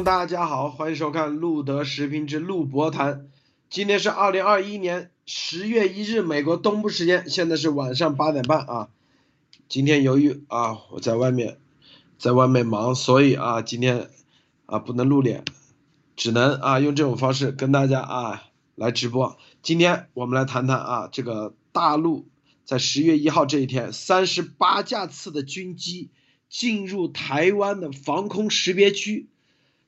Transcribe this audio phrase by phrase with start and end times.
[0.00, 3.28] 大家好，欢迎收看路德时评之路博谈。
[3.68, 8.88] 今天是二零二一年十月一日，美国东部时间，现在是晚上八点半啊。
[9.68, 11.58] 今天由于啊我在外面，
[12.18, 14.08] 在外面忙，所以啊今天
[14.66, 15.44] 啊不能露脸，
[16.16, 18.42] 只能啊用这种方式跟大家啊
[18.74, 19.36] 来直播。
[19.62, 22.26] 今天我们来谈谈啊这个大陆
[22.64, 26.10] 在十月一号这一天，三十八架次的军机
[26.48, 29.28] 进入台湾的防空识别区。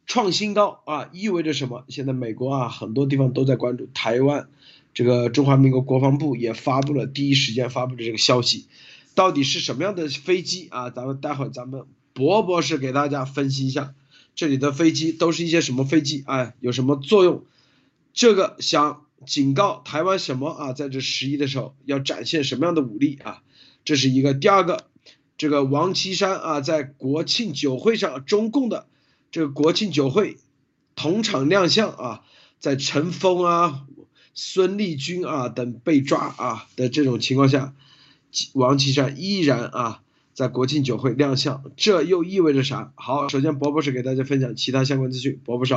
[0.07, 1.85] 创新高啊，意味着什么？
[1.89, 4.49] 现在美国啊，很多地方都在关注台湾，
[4.93, 8.67] 这个中华民国国防部也发布了第一时间发布的这个消息，
[9.15, 10.91] 到底是什么样的飞机啊？
[10.91, 13.95] 咱们待会儿咱们博博士给大家分析一下，
[14.35, 16.23] 这里的飞机都是一些什么飞机？
[16.27, 17.43] 哎，有什么作用？
[18.13, 20.73] 这个想警告台湾什么啊？
[20.75, 23.43] 在这十一的时候要展现什么样的武力啊？
[23.87, 24.35] 这是一个。
[24.35, 24.85] 第二个，
[25.39, 28.87] 这个王岐山啊，在国庆酒会上，中共的。
[29.35, 30.37] 这个国庆酒会
[30.95, 32.23] 同场亮相啊，
[32.61, 33.85] 在陈峰啊、
[34.33, 37.75] 孙立军啊等被抓啊的这种情况下，
[38.53, 40.03] 王岐山依然啊
[40.35, 42.93] 在国庆酒会亮相，这又意味着啥？
[42.95, 45.75] 好，首先博博士给大家分享其他相关资讯，博博士。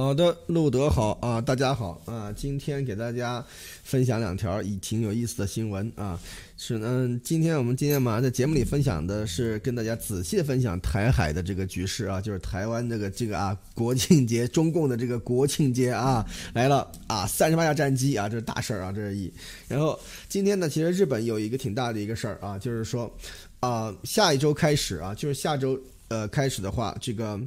[0.00, 3.44] 好的，路德好啊，大家好啊，今天给大家
[3.82, 6.16] 分享两条以挺有意思的新闻啊，
[6.56, 16.24] 是嗯，今天我们今天马上在节目里分享的是跟大家仔细分享台海的这个局势啊，就是台湾这个这个啊国庆节，中共的这个国庆节啊
[16.54, 19.30] 来了啊，三十八架战机啊，这是大事儿啊，这是一。
[19.66, 23.12] 然后今天呢，其实日本有一个挺大的一个事儿啊，就是说
[23.58, 25.76] 啊，下一周开始啊，就是下周。
[26.08, 27.38] 呃，开始的话，这个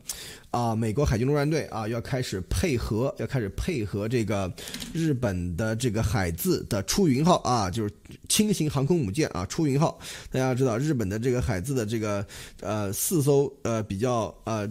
[0.52, 4.52] 啊，美国海军陆战队啊，要开始配合，要开始配合这个
[4.94, 7.94] 日本的这个海自的出云号啊，就是
[8.30, 10.00] 轻型航空母舰啊，出云号。
[10.32, 12.26] 大家知道，日本的这个海自的这个
[12.62, 14.70] 呃四艘呃比较呃。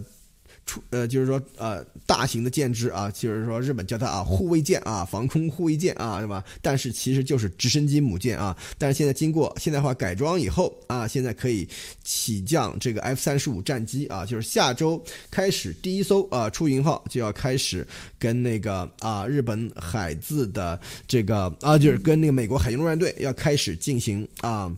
[0.65, 6.43] 出呃，就是说呃，大型的舰只啊，就是说日本叫它啊护卫舰啊，防空护卫舰啊，对吧？
[6.61, 8.55] 但是其实就是直升机母舰啊。
[8.77, 11.67] 但是现在经过现代化改装以后啊，现在可以
[12.03, 17.85] 起降这个 F 三十五战机啊，就是下周开始第一艘啊出云号就要开始
[18.17, 24.71] 跟那个啊日本海自的这个啊，就是跟那个美国海军陆战队要开始进行啊，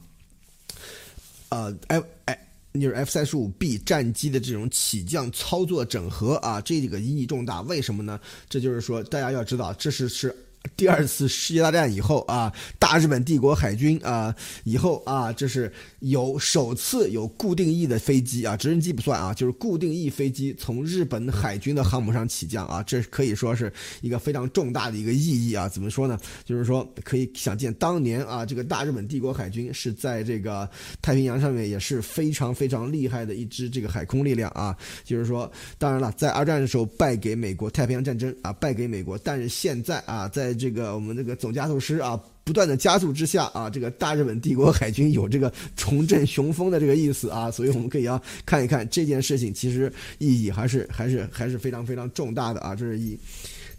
[1.49, 2.39] 呃，哎哎。
[2.81, 7.61] 就是 F 三十五 B 战机的这种起降操作整合啊，这个意义重大。
[7.61, 8.19] 为什么呢？
[8.49, 10.35] 这就是说，大家要知道，这是是。
[10.75, 25.69] 第二次世界大战以后啊，大日本帝国海军啊，以后啊，这是有首次有固定翼的飞机啊，直升机不算啊，就是固定翼飞机从日本海军的航母上起降啊，这可以说是一个非常重大的一个意义啊。
[25.69, 26.19] 怎么说呢？
[26.43, 30.69] 就是说可以想见，当年啊，这个大日本帝国海军是在这个
[31.01, 34.75] 太平洋上面也是非常非常厉害的一支这个海空力量啊。
[35.03, 53.19] 就是说，当然了，在二战的时候败给美国，太平洋战争啊败给美国，但是现在啊，在这个我们这个总加速师啊，不断的加速之下啊，这个大日本帝国海军有这个重振雄风的这个意思啊，所以我们可以要看一看这件事情，其实意义还是还是还是非常非常重大的啊，这是一。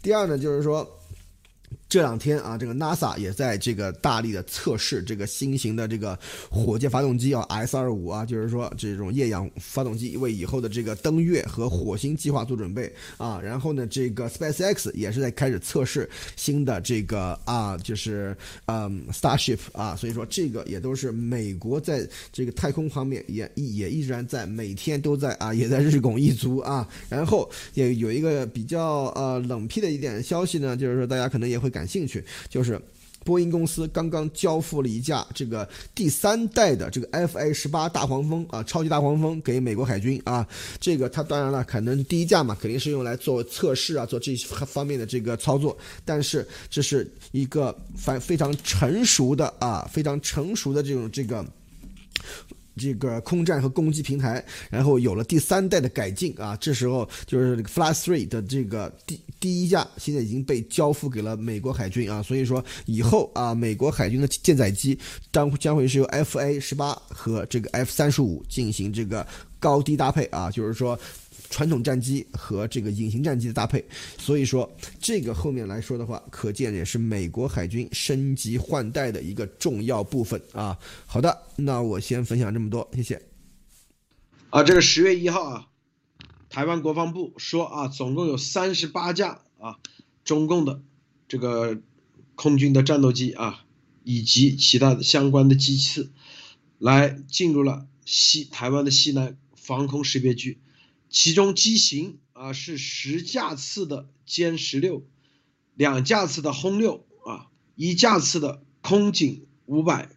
[0.03, 0.87] 第二呢，就是说。
[1.95, 6.19] 这两天啊，这个 NASA 也在这个大力的测试这个新型的这个
[6.51, 13.41] 火箭发动机啊，S 二五啊，就是说这种液氧发动机为以后的这个登月和火星计划做准备啊。
[13.41, 19.95] 然后呢，这个 SpaceX 也是在开始测试新的这个啊，就是嗯 Starship 啊。
[19.95, 26.89] 所以说这个也都是美国在这个太空方面也也依然在每天都在啊，也在日拱一卒啊。
[27.09, 32.81] 然后也有一个比较呃冷僻的一点消息呢，就是说大家可能也会感兴趣，就是
[33.25, 40.47] 波音公司刚刚交付了一架这个第三代的这个 F A 十八大黄蜂啊，超级大黄蜂给美国海军啊。
[40.79, 45.77] 这个它当然了，可能第一架嘛，肯定是用来做测试啊，做这方面的这个操作。
[46.05, 51.45] 但是这是一个反非常成熟的啊，非常成熟的这种这个。
[52.77, 64.99] 这个空战和攻击平台，然后有了第三代的改进啊，这时候就是这个 Fly Three 的这个第第一架，现在已经被交付给了美国海军啊，所以说以后啊，美国海军的舰载机
[65.33, 69.27] 将将会是由 F A 十八和这个 F 三十五进行这个
[69.59, 70.99] 高低搭配啊，就是说。
[71.55, 73.85] 传统战机和这个隐形战机的搭配，
[74.19, 74.69] 所以说
[74.99, 80.77] 这个后面来说的话，可见也是美国海军升级换代的一个重要部分啊。
[81.07, 83.23] 好的，那我先分享这么多，谢谢。
[84.51, 85.69] 啊，这个十月一号啊，
[86.51, 89.79] 台湾国防部说啊，总共有三十八架啊，
[90.25, 90.83] 中共的
[91.29, 91.79] 这个
[92.35, 93.65] 空军的战斗机啊，
[94.03, 96.11] 以及其他的相关的机次，
[96.79, 100.59] 来进入了西台湾的西南防空识别区。
[101.15, 105.07] 其中机型啊是十架次的歼十六，
[105.77, 107.47] 两架次的轰六啊，
[107.77, 110.11] 一架次的空警五百，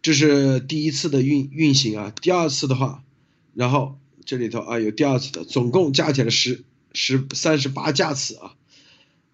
[0.00, 2.10] 这是第一次的运运行啊。
[2.22, 3.04] 第二次的话，
[3.52, 6.64] 然后这里头啊有第二次的，总共加起来十
[6.94, 8.56] 十三十八架次啊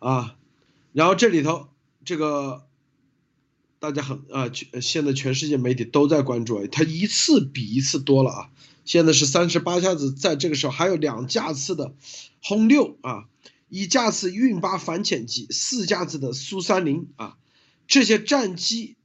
[0.00, 0.36] 啊，
[0.92, 1.68] 然后这里头
[2.04, 2.66] 这个。
[3.80, 8.50] 大家很啊，全现在全世界媒体都在关注啊，它一次比一次多了啊！
[8.88, 11.94] 现在是三十八架次，在这个时候还有两架次的
[12.42, 13.28] 轰六啊，
[13.68, 17.36] 一架次运八反潜机，四架次的苏三零啊，
[17.86, 18.96] 这些战机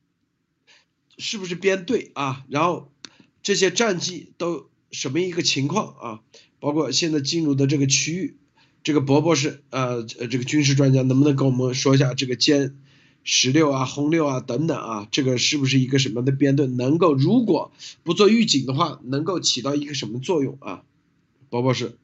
[1.17, 2.45] 是不是编队啊？
[2.47, 2.93] 然后
[3.41, 6.21] 这些战机都什么一个情况啊？
[6.61, 8.37] 包括现在进入的这个区域，
[8.83, 12.73] 这个伯伯是呃呃这个军事专家，能不能跟我们说一下这个歼？
[13.23, 16.67] 十六啊，红六啊，等等啊，这个是不是一个什么的编队？
[16.67, 17.71] 能够如果
[18.03, 20.83] 不做预警的话，能够起到一个什么作用啊？
[21.49, 21.97] 宝宝是。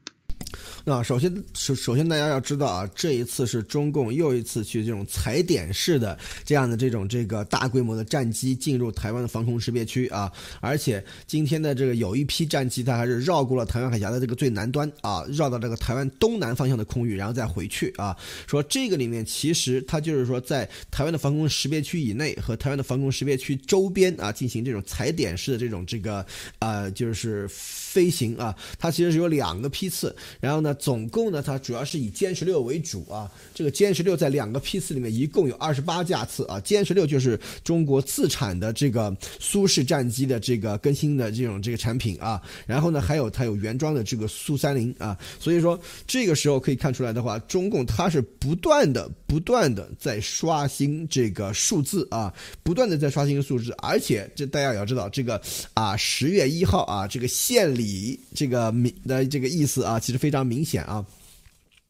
[0.84, 18.16] 那首先，首首先大家要知道啊，这一次是中共又一次去这种踩点式的这样的这种这个大规模的战机进入台湾的防空识别区啊，而且今天的这个有一批战机它还是绕过了台湾海峡的这个最南端啊，绕到这个台湾东南方向的空域，然后再回去啊。
[18.46, 26.24] 说这个里面其实它就是说在台湾的防空识别区以内和台湾的防空识别区周边啊进行这种踩点式的这种这个
[26.58, 30.69] 呃就是飞行啊，它其实是有两个批次，然后呢。
[30.74, 33.30] 总共呢，它主要是以歼十六为主啊。
[33.54, 36.60] 这个歼十六在两个批次里面一共有二十八架次啊。
[36.60, 42.40] 歼十六就是中国自产的这个苏式战机的这个更新的这种这个产品啊。
[42.66, 45.18] 然后呢，还有它有原装的这个苏三零啊。
[45.38, 52.32] 所以说这个时候可以看出来的话，中共它是不断的、不断的在刷新这个数字啊，
[52.62, 53.74] 不断的在刷新数字。
[53.78, 55.40] 而且这大家也要知道，这个
[55.74, 60.59] 啊十月一号啊，这个献礼这个明的这个意思啊，其实非常明。
[60.60, 61.02] 明显啊，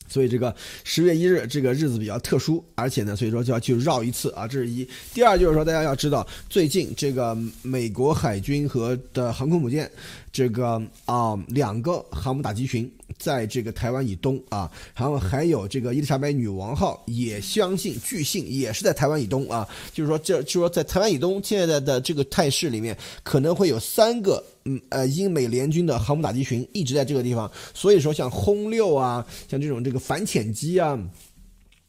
[0.06, 4.88] 所以这个十月一日这个日子比较特殊，而且呢，所以说就要去绕一次啊，这是一。
[5.12, 9.90] 第二就是说，大家要知道，最近这个美国海军和的航空母舰。
[10.32, 12.88] 这个啊，两个航母打击群
[13.20, 30.98] 在这个台湾以东啊，然后还有这个伊丽莎白女王号也相信据信也是在台湾以东啊，就是说这就是说在台湾以东现在的这个态势里面，可能会有三个嗯呃英美联军的航母打击群一直在这个地方，所以说像轰六啊，像这种这个反潜机啊。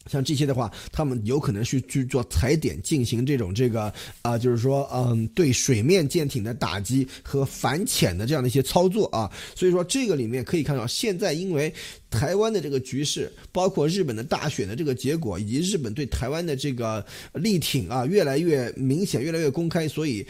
[0.09, 3.93] 像这些的话，他们有可能去去做踩点，进行这种这个
[4.23, 9.31] 啊，就是说，嗯，对水面舰艇的打击和反潜的这样的一些操作啊。
[9.55, 11.71] 所以说，这个里面可以看到，现在因为
[12.09, 20.25] 台湾的这个局势，包括日本的大选的这个结果，以及日本对台湾的这个力挺啊，越来越明显，越来越公开，所以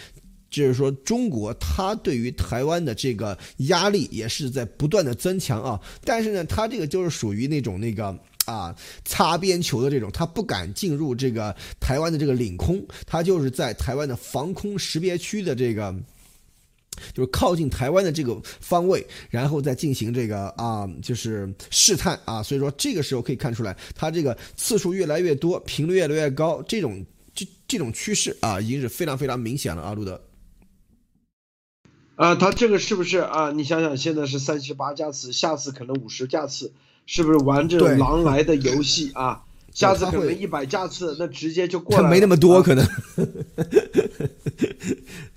[0.49, 5.79] 就是说，中国它对于台湾的这个压力也是在不断的增强啊。
[6.03, 8.13] 但是呢，它这个就是属于那种那个。
[8.51, 8.75] 啊，
[9.05, 15.95] 擦边球的这种，他不敢进入这个台湾的这个领空，他就是在台湾的防空识别区的这个，
[17.13, 22.43] 就是靠近台湾的这个方位，然后再进行这个啊，就是试探啊。
[22.43, 30.21] 所以说这个时候可以看出来，他这个次数越来越多，频率越来越高，这种这这种趋势啊，已经是非常非常明显了啊，路德。
[32.15, 33.51] 啊，他这个是不是啊？
[33.51, 36.73] 你想想，现在是三十八架次，下次可能五十架次。
[37.05, 39.43] 是不是玩这种狼来的游戏啊？
[39.73, 42.03] 下次可能一百架次，那直接就过来。
[42.03, 42.85] 他没那么多，可能。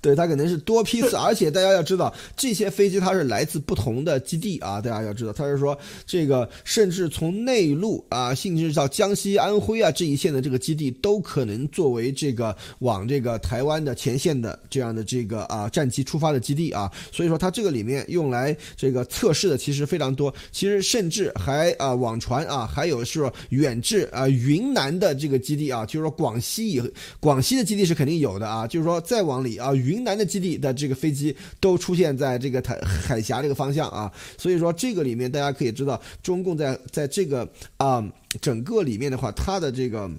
[0.01, 4.79] 对，它可能是多批次，而且大家要知道，这些飞机它是来自不同的基地啊。
[4.79, 5.75] 大家要知道，它是说
[6.05, 16.91] 这个，甚至从内陆啊，甚至到江西、安徽啊这一线的这个基地，都可能作为这个往这个台湾的前线的这样的这个啊战机出发的基地啊。
[17.11, 20.31] 所以说，它这个里面用来这个测试的其实非常多。
[20.51, 26.81] 其实甚至还啊网传啊，还有是远至啊云南的这个基地啊，就是说广西以
[27.19, 30.03] 广西的基地是肯定有的啊，就是说再往里啊云。
[30.03, 38.07] 南的基地的这个飞机都出现在这个台海峡这个方向啊，所以说这个里面大家可以知道，中共在在这个啊
[38.39, 40.09] 整个里面的话，它的这个。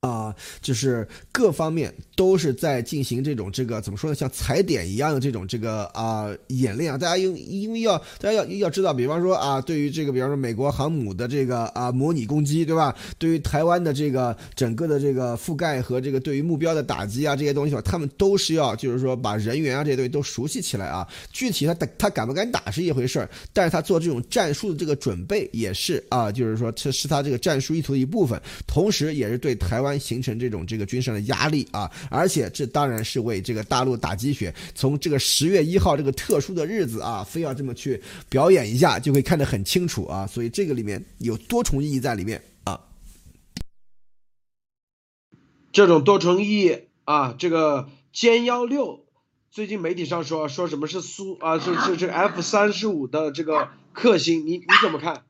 [0.00, 6.96] 啊，就是各方面都是在进行这种这个怎么说呢，像踩点一样的这种这个啊演练啊。
[6.96, 12.96] 大家因因为要大家要要知道，比方说啊，对于这个比方说美国航母的这个啊模拟攻击，对吧？
[13.18, 21.06] 对于台湾的这个整个的这个覆盖和这个对于目标的打击啊这些东西吧，他们都是要就是说把人员啊这些东西都熟悉起来啊。
[21.30, 29.89] 具体他他他敢不敢打是一回事儿，但是他做这种战术的这个准备也是啊，就是说这是他这个战术意图的一部分，同时也是对台湾。
[29.90, 34.54] 湾形成这种这个军事上的压力啊，而且这当然是为这个大陆打鸡血。
[34.74, 40.26] 从这个十月一号这个特殊的日子啊，非要这么去表演一下，就会看得很清楚啊。
[40.26, 42.80] 所以这个里面有多重意义在里面啊。
[45.72, 49.04] 这种多重意义啊，这个歼幺六，
[49.50, 55.24] 最近媒体上说说什么是苏啊，是是是 F 三十五的这个克星，你你怎么看？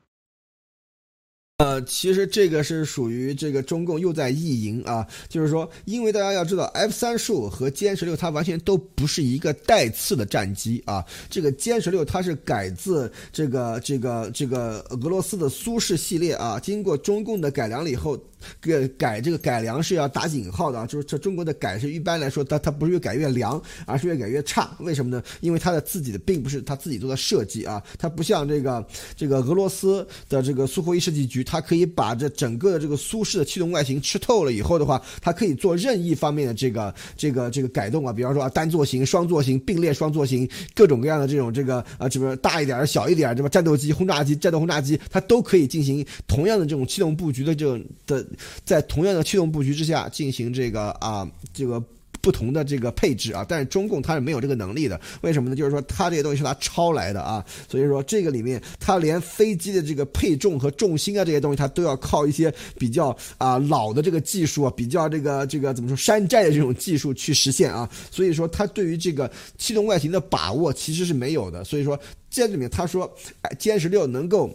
[1.61, 11.05] 呃，其实这个是属于这个中共又在意淫啊，就是说，因为大家要知道，F 三十五和歼十六它完全都不是一个带刺的战机啊。
[11.29, 18.19] 这个歼十六它是改自这个这个这个俄罗斯的苏式系列啊，经过中共的改良了以后。
[18.59, 24.75] 改改这个改良是要打引号的啊，就是这中国的改是一般来说，它它不是越改越凉，而是越改越差。
[24.79, 25.23] 为什么呢？
[25.41, 48.25] 因为它的自己的并不是他自己做的设计啊，它不像这个这个俄罗斯的这个苏霍伊设计局，它可以把这整个的这个苏式的气动外形吃透了以后的话，它可以做任意方面的这个这个这个改动啊，比方说啊单座型、双座型、并列双座型，各种各样的这种这个啊，这个大一点、小一点，这么战斗机、轰炸机、战斗轰炸机，它都可以进行同样的这种气动布局的这种的。
[48.65, 51.83] 在同样的气动布局之下进行这个啊，这个
[52.21, 55.55] 不同的这个配置啊，但是中共它是没有这个能力的，为什么呢？
[55.55, 73.11] 就是说它这些东西是它抄来的啊，所以说这个里面它连飞机的这个配重和重心啊这些东西，它都要靠一些比较啊老的这个技术啊，比较这个这个怎么说山寨的这种技术去实现啊，所以说它对于这个气动外形的把握其实是没有的，所以说这里面他说，
[73.57, 74.47] 歼十六能够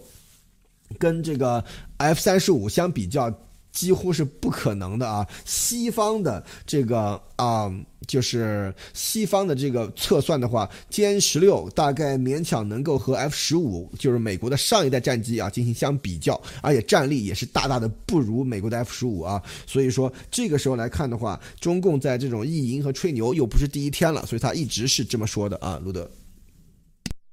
[1.01, 1.65] 跟这个
[1.97, 3.29] F 三十五相比较。
[3.77, 5.27] 几乎是不可能的啊！
[5.45, 7.71] 西方的这个啊，
[8.07, 19.43] 就是西方的这个测算的话，歼十六大概勉强能够和 F 十五，就是美国的上一代战机啊进行相比较，而且战力也是大大的不如美国的 F 十五啊。
[19.67, 26.11] 所以说这个时候来看的话，中共在这种意淫和吹牛又不是第一天了，所以他一直是这么说的啊，路德。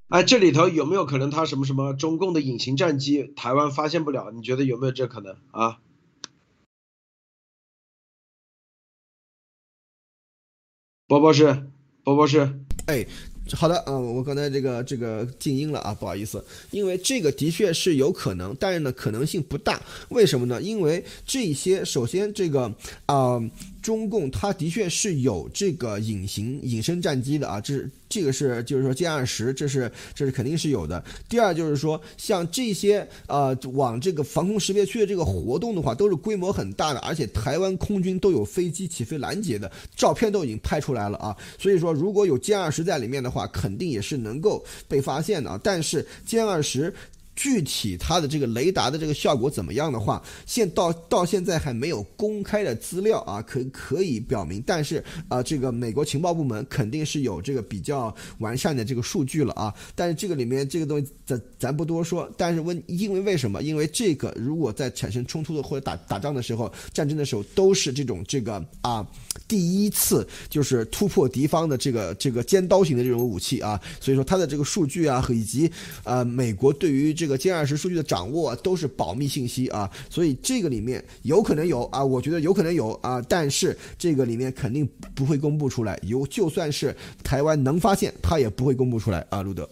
[0.08, 4.30] 哎，这里头有没有可能他什么什么中共的隐形战机台湾发现不了？
[4.30, 5.78] 你觉得有没有这可能啊？
[11.14, 11.44] 宝宝是，
[12.02, 12.40] 宝宝是，
[12.86, 13.06] 哎，
[13.52, 19.80] 好的，嗯，我刚才这个这个静音了啊，不好意思，因为这个的确是有可能，但是呢，可能性不大。
[20.08, 20.60] 为什么呢？
[20.60, 22.74] 因为这些，首先这个
[23.06, 23.40] 啊。
[23.84, 31.04] 中共它的确是有这个隐形隐身战机的啊，这是这个是就是说歼二十，这是这是肯定是有的。
[31.28, 41.36] 第二就是说，像这些呃往这个防空识别区的这个活动的话，都是规模很大的，而且台湾空军都有飞机起飞拦截的照片都已经拍出来了啊。
[41.58, 45.60] 所以说，如果有歼二十在里面的话，肯定也是能够被发现的啊。
[45.62, 46.90] 但是歼二十。
[47.36, 54.62] 具体它的这个雷达的这个效果怎么样的话，现到到现在还没有公开的资料啊，可可以表明。
[54.66, 59.74] 但是啊，这个美国情报部门肯定是有这个比较完善的这个数据了啊。
[59.94, 62.30] 但是这个里面这个东西咱咱不多说。
[62.36, 63.62] 但是问，因为为什么？
[63.62, 69.06] 因为这个如果在产生冲突的或者打打仗的时候，战争的时候，都是这种这个啊
[69.46, 73.80] 第一次就是突破敌方的这个这个尖刀型的这种武器啊。
[74.00, 75.70] 所以说它的这个数据啊，以及
[76.02, 85.98] 呃美国对于这个歼二十数据的掌握都是保密信息啊，所以这个里面有可能有啊，我觉得有可能有啊，但是这个里面肯定不会公布出来。
[86.02, 89.42] 有就算是台湾能发现，他也不会公布出来啊。
[89.42, 89.68] 路德，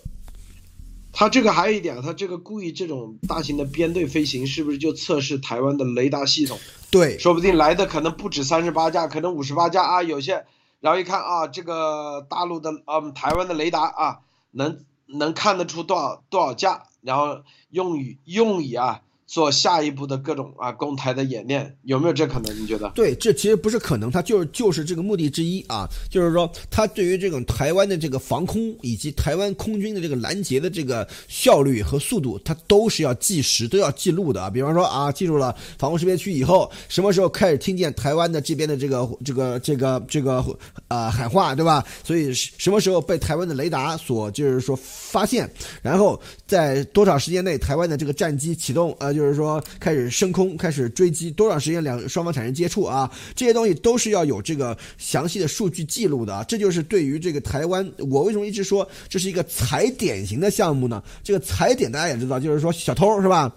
[1.12, 6.59] 他这个还有一点，他这个故意这种大型的编队飞行，是不是就测试台湾的雷达系统？
[6.90, 10.02] 对，说不定来的可能不止三十八架，可能五十八架啊。
[10.02, 10.45] 有些
[10.81, 16.85] 然后一看啊，这个大陆的嗯台湾的雷达啊，能能看得出多少多少架。
[17.02, 19.02] 然后用以用以啊。
[19.33, 22.55] 做下一步的各种啊攻台的演练有没有这可能？
[22.62, 22.93] 你觉得？
[22.95, 34.51] 对，这其实不是可能，它就是就是这个目的之一啊，就是说它对于这种台湾的这个防空以及台湾空军的这个拦截的这个效率和速度，它都是要计时都要记录的啊。
[34.51, 40.45] 比方说啊，记住了防空识别区以后，什么时候开始听见台湾的这边的这个这个这个这个
[40.93, 41.83] 啊喊话，对吧？
[42.05, 49.23] 所以什么时候被台湾的雷达所就是说发现，然后在多少时间内台湾的这个战机启动，呃就。
[49.23, 53.09] 就是说，开始升空，开始追击，多长时间两双方产生接触啊？
[53.37, 56.43] 这些东西都是要有这个详细的数据记录的啊。
[56.49, 61.01] 这就是对于这个台湾，我为什么一直说这是一个踩点型的项目呢？
[61.23, 63.55] 这个踩点大家也知道，就是说小偷是吧？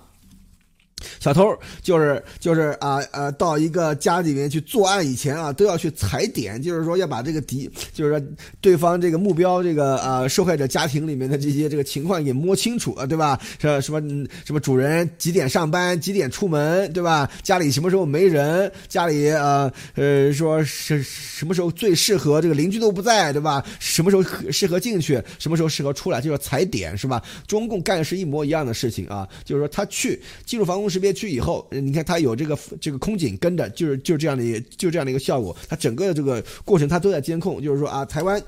[1.19, 8.27] 小偷就是就是啊呃，到一个家里面去作案以前啊，都要去踩点，就是说要把这个敌，就是说
[8.61, 13.39] 对方这个目标这个呃受害者家庭里面的这些这个情况给摸清楚啊，对吧？
[13.59, 13.99] 是什么
[14.45, 17.29] 什么主人几点上班，几点出门，对吧？
[17.43, 18.71] 家里什么时候没人？
[18.87, 23.63] 家里呃呃说是什么时候最适合这个邻居都不在，对吧？
[23.79, 25.21] 什么时候适合进去？
[25.39, 26.21] 什么时候适合出来？
[26.21, 27.21] 就是踩点，是吧？
[27.47, 35.53] 中共干的是一模一样的事情啊，就是说他去进入防空识别区以后，你看他有这个这个空警跟着，就是就这样的就这样的一个效果。
[35.67, 38.41] 他整个的这个过程他都在监控，就是说啊，台湾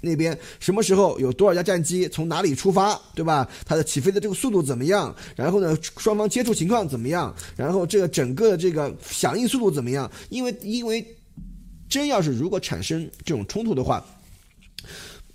[0.00, 3.46] 那边什么时候有多少架战机从哪里出发，对吧？
[3.66, 5.14] 它的起飞的这个速度怎么样？
[5.36, 7.34] 然后呢，双方接触情况怎么样？
[7.54, 10.10] 然后这个整个的这个响应速度怎么样？
[10.30, 11.06] 因为因为
[11.88, 14.02] 真要是如果产生这种冲突的话。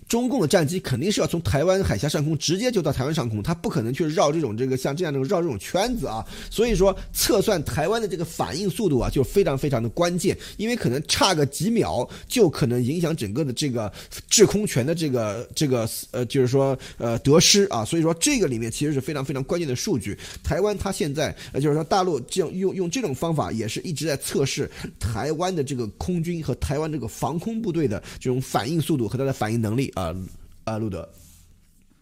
[0.10, 6.26] 中共的战机肯定是要从台湾海峡上空直接就到台湾上空，它不可能去绕这种这个像这样的绕这种圈子啊。
[6.50, 13.92] 所以说，测算台湾的这个反应速度啊，就非常非常的关键，因为可能差个几秒就可能影响整个的这个
[14.28, 17.86] 制空权的这个这个呃，就是说呃得失啊。
[17.86, 20.18] 所以说，这个里面其实是非常非常关键的数据。
[20.44, 24.68] 台湾它现在呃，就是说大陆这样用用这种方法，也是一直在测试
[25.00, 29.94] 台湾的这个空军和台湾这个防空部队的这种反应速度和它的反应能力。
[30.00, 30.16] 啊
[30.64, 31.10] 啊，路德，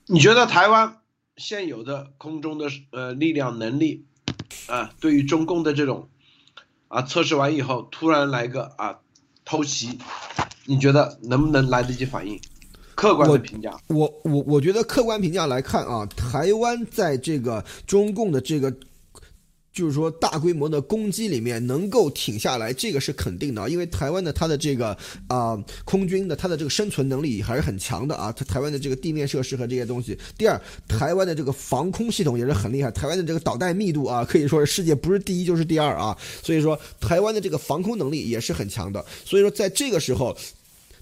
[0.06, 0.98] 你觉得台湾
[1.36, 4.06] 现有的空中的呃力量能力
[4.68, 6.08] 啊，对于中共的这种
[6.90, 9.00] 啊测试完以后，突然来个啊
[9.44, 9.98] 偷袭，
[10.66, 12.40] 你觉得能不能来得及反应？
[12.94, 18.72] 客观的评价，我我我觉得客观评价来看啊，台湾在这个中共的这个。
[19.78, 25.56] 就是说，大规模的攻击里面能够挺下来，这个是肯定的，因为台湾的它的这个啊
[25.86, 28.32] 空军的它的这个生存能力还是很强的啊。
[28.32, 36.18] 它台湾的这个地面设施和这些东西，第二，台湾的这个防空系统也是很厉害，台湾的这个导弹密度啊，可以说是世界不是第一就是第二啊。
[36.42, 39.06] 所以说，台湾的这个防空能力也是很强的。
[39.24, 40.36] 所以说，在这个时候。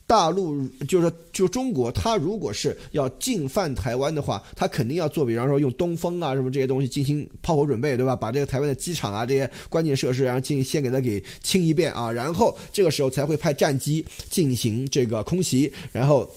[0.07, 8.15] 大陆就是说，就中国，他如果是要进犯台湾的话，他肯定要做，比方说用东风啊什么这些东西进行炮火准备，对吧？
[8.15, 16.29] 把这个台湾的机场啊这些关键设施，然后进先给他给清一遍啊，然后这个时候才会派战机进行这个空袭，然后。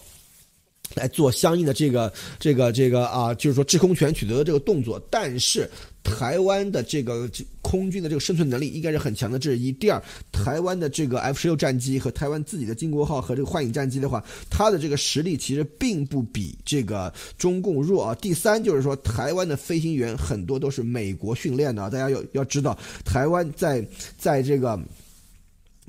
[0.95, 4.99] 来做相应的这个这个这个啊，就是说制空权取得的这个动作。
[5.11, 5.71] 但是
[6.09, 7.31] 台湾的这个
[7.62, 9.71] 空军的这个生存能力应该是很强的，这是一。
[9.73, 18.14] 第二，台湾的这个 F 十六战机和台湾自己的金国号和这个幻影战机的话，它的这个实力其实并不比这个中共弱啊。
[18.14, 24.79] 第三，就是说台湾的飞行员很多都是美国训练的啊，大家要要知道，台湾在在这个。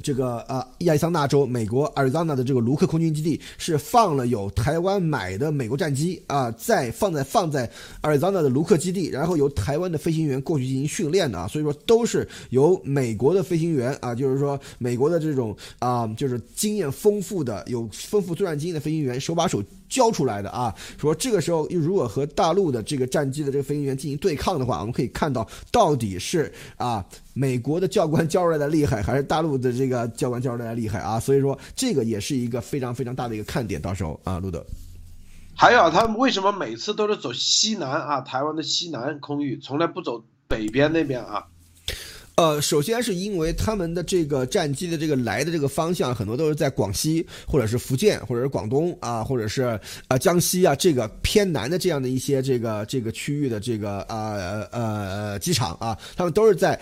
[0.01, 7.69] 这个呃，亚利桑那州美国阿尔桑那的这个卢克空军基地是放了有台湾买的美国战机啊，在放在放在
[8.01, 19.63] 阿尔桑那的卢克基地，然后由台湾的飞行员过去进行训练的啊，所以说都是由美国的飞行员啊，就是说美国的这种啊，就是经验丰富的、有丰富作战经验的飞行员手把手。
[19.89, 31.19] 教出来的啊，说这个时候如果和大陆的这个战机的这个飞行员进行对抗的话，我们可以看到到底是啊美国的教官教出来的厉害，还是大陆的这个教官教出来的厉害啊？
[31.19, 33.81] 所以说这个也是一个非常非常大的一个看点。
[33.81, 34.63] 到时候啊，路德，
[35.55, 38.21] 还有他们为什么每次都是走西南啊？
[38.21, 41.45] 台湾的西南空域从来不走北边那边啊？
[42.39, 56.79] 呃，首先是因为他们的这个战机的这个来的这个方向很多都是在广西或者是福建或者是广东啊，或者是啊江西啊这个偏南的这样的一些这个这个区域的这个啊呃呃机场啊，他们都是在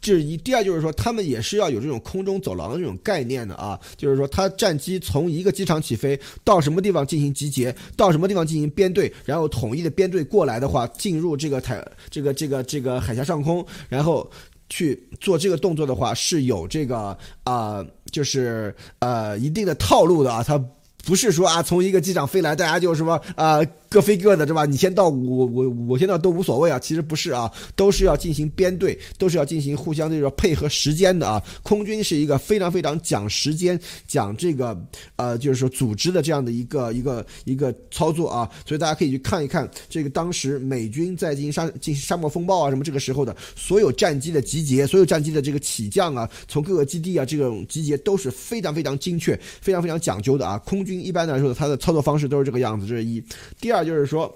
[0.00, 0.36] 这一。
[0.36, 14.28] 第二就是说，他们也是要有这种空中走廊的这种概念的啊，就是说，他战机从一个机场起飞到什么地方进行集结，到什么地方进行编队，然后统一的编队过来的话，进入这个台这个这个这个海峡上空，然后。
[14.68, 20.62] 去做这个动作的话，是有这个啊，就是呃一定的套路的啊，他
[21.04, 23.60] 不是说啊从一个机长飞来，大家就什么啊。
[23.88, 24.66] 各飞各的，对吧？
[24.66, 26.78] 你先到，我我我先到都无所谓啊。
[26.78, 31.42] 其实不是啊，都是要进行编队，都是要进行互相这个配合时间的啊。
[31.62, 34.78] 空军是一个非常非常讲时间、讲这个
[35.16, 38.50] 呃，就是说组织的这样的一个一个一个操作啊。
[38.66, 50.58] 所以大家可以去看一看这个当时美军在进行沙进行沙漠风暴啊什么这个时候的所有战机的集结，所有战机的这个起降啊，从各个基地啊这种集结都是非常非常精确、非常非常讲究的啊。
[50.58, 53.24] 空军一般来说它的操作方式都是这个样子，这是一。
[53.58, 53.77] 第二。
[53.78, 54.34] 那就是说，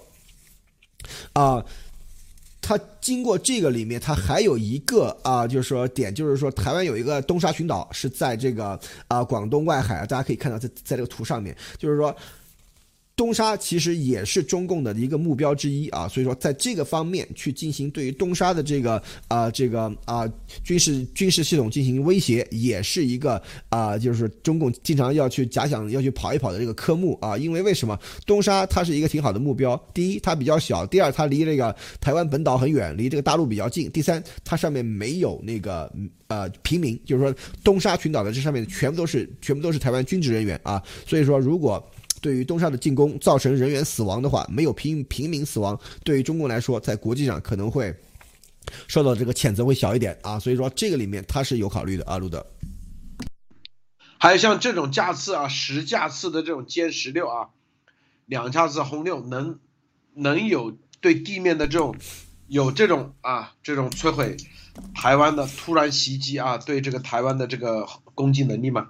[1.33, 1.61] 啊，
[2.61, 8.79] 它经过这个里面，它还有一个啊，就是说点，就是说台湾有一个东沙群岛是在这个
[9.09, 12.15] 啊广东外海，大家可以看到在在这个图上面，就是说
[13.15, 20.27] 东沙其实也是中共的一个目标之一啊，所以说在这个方面去进行对于东沙的这个啊这个啊
[20.63, 27.37] 军事军事系统进行威胁，也是一个啊就是中共经常要去假想要去跑一跑的这个科目啊。
[27.37, 29.79] 因为为什么东沙它是一个挺好的目标？
[29.93, 35.91] 第一，它比较小；第二，它离这个台湾本岛很远，离这个大陆比较近；第三，它上面没有那个
[36.27, 40.81] 呃平民，就是说东沙群岛的这上面全部都是全部都是台湾军职人员啊。
[41.05, 41.83] 所以说如果
[42.23, 47.93] 对于东沙的进攻造成人员死亡的话，没有平平民死亡，对于中共来说，在国际上可能会
[48.87, 52.45] 受到这个谴责会小一点啊，所以说这个里面他是有考虑的啊，路德。
[54.17, 57.49] 还有像这种架次啊，十架次的这种歼十六啊，
[58.25, 59.59] 两架次轰六能
[60.13, 61.93] 能有对地面的这种
[62.47, 64.37] 有这种啊这种摧毁
[64.95, 68.87] 台湾的突然袭击啊，对这个台湾的这个攻击能力吗？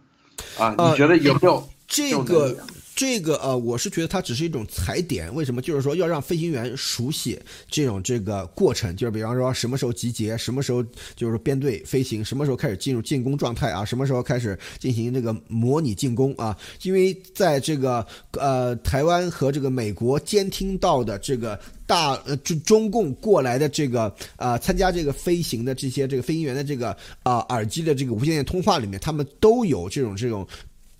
[0.60, 2.64] 啊，你觉得有没有这个？
[2.96, 5.34] 这个呃，我是觉得它只是一种踩点。
[5.34, 5.62] 为什么？
[5.62, 10.84] 就是说要让飞行员熟悉这种这个过程，就是比方说什么时候集结，什么时候
[11.16, 16.56] 就是编队飞行，什么时候开始进入进攻状态啊，什么时候开始进行这个模拟进攻啊。
[16.84, 30.48] 因为在这个呃台湾和这个美国监听到的这个大呃中中共过来的这个啊参加这个飞行的这些这个飞行员的这个啊耳机的这个无线电通话里面，他们都有这种这种。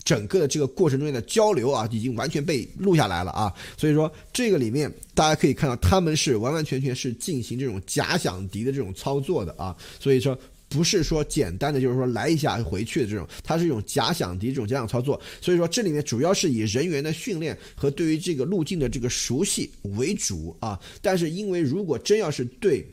[0.04, 10.38] 整个的这个过程中间的交流啊，已经完全被录下来了啊，所以说这个里面大家可以看到，他们是完完全全是进行这种假想敌的这种操作的啊，所以说
[10.68, 22.86] 不是说简单的就是说来一下回去的这种，它是一种假想敌这种假想操作，所以说这里面主要是以人员的训练和对于这个路径的这个熟悉为主啊，但是因为如果真要是对。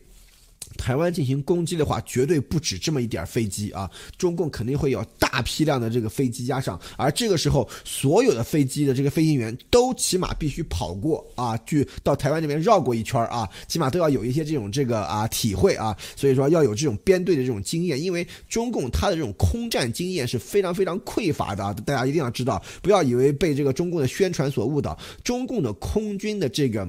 [0.78, 3.90] 台湾进行攻击的话，绝对不止这么一点飞机啊！
[4.18, 26.88] 中共肯定会有大批量的这个飞机加上，而这个时候，所有的飞机的这个飞行员都起码必须跑过啊，去到台湾这边绕过一圈啊，起码都要有一些这种这个啊体会啊，所以说要有这种编队的这种经验，因为中共它的这种空战经验是非常非常匮乏的啊，大家一定要知道，不要以为被这个中共的宣传所误导，中共的空军的这个。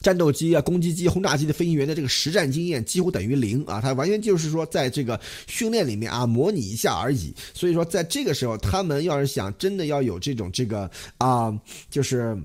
[0.00, 7.32] 战斗机啊，攻击机、轰炸机的飞行员的这个实战经验几乎等于零啊，他完全就是说在这个训练里面啊模拟一下而已。
[7.54, 11.56] 所以说，在这个时候，他们要是想真的要有这种这个啊，
[11.90, 12.36] 就是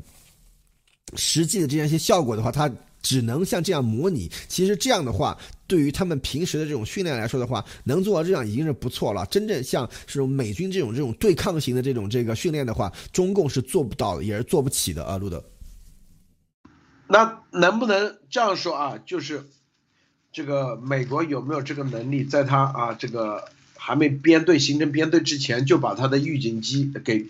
[1.16, 4.30] 实际的这样一些效果的话，他只能像这样模拟。
[4.48, 9.26] 其实这样的话，对于他们平时的这种训练来说的话，能做到这样已经是不错了。
[9.28, 15.44] 真正像这种美军这种这种对抗型的这种这个训练的话，中共是做不到的，也是做不起的啊，路德。
[17.14, 19.00] 那能不能这样说啊？
[19.06, 19.46] 就是
[20.32, 27.28] 这个美国有没有这个能力，在他啊这个还没编队形成编队之前，就把他的预警机给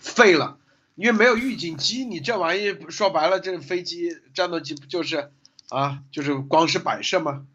[0.00, 0.56] 废了？
[0.96, 5.30] 因为没有预警机，你这玩意说白了，这飞机战斗机不就是
[5.68, 7.46] 啊，就是光是摆设吗？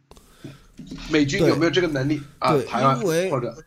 [1.12, 2.58] 美军有没有这个能力啊？
[2.62, 2.98] 台湾
[3.30, 3.62] 或者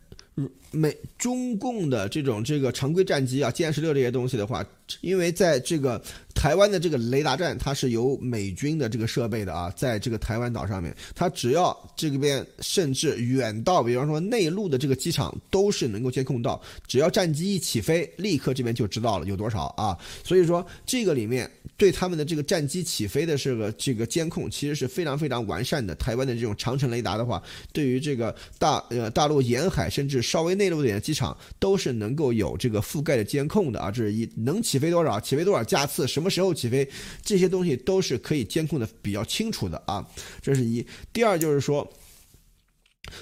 [0.70, 4.64] 美中共的这种这个常规战机啊，歼十六这些东西的话，
[5.00, 6.02] 因为在这个。
[6.32, 16.58] 台湾的这个雷达站，它是由美军的这个设备的啊，在这个台湾岛上面，它只要这边甚至远到，比方说内陆的这个机场，都是能够监控到。
[16.86, 19.98] 只要战机一起飞，立刻这边就知道了有多少啊。
[20.24, 25.94] 所以说，这个里面对他们的这个战机起飞的这个这个监控，其实是非常非常完善的。
[25.96, 33.90] 台湾的这种长城雷达的话，对于这个大呃大陆沿海甚至稍微内陆点的机场，都是能够有这个覆盖的监控的啊。
[33.90, 36.28] 这是一能起飞多少，起飞多少架次，什么。
[36.30, 36.88] 时候起飞，
[37.24, 40.06] 这些东西都是可以监控的比较清楚的啊，
[40.42, 40.86] 这是一。
[41.12, 41.90] 第二就是说，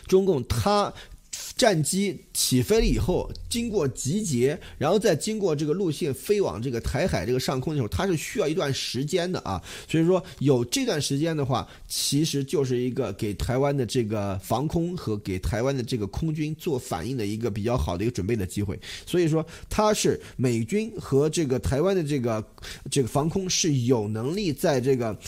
[0.07, 0.93] 中共它。
[1.59, 9.61] 战机起飞了以后，经过集结，然后再经过这个路线飞往这个台海这个上空的时候，它是需要一段时间的啊。
[9.89, 18.79] 所以说有这段时间的话，其实就是一个给台湾的这个防空和给台湾的这个空军做反应的一个比较好的一个准备的机会。
[19.05, 22.45] 所以说，它是美军和这个台湾的这个
[22.89, 25.19] 这个防空是有能力在这个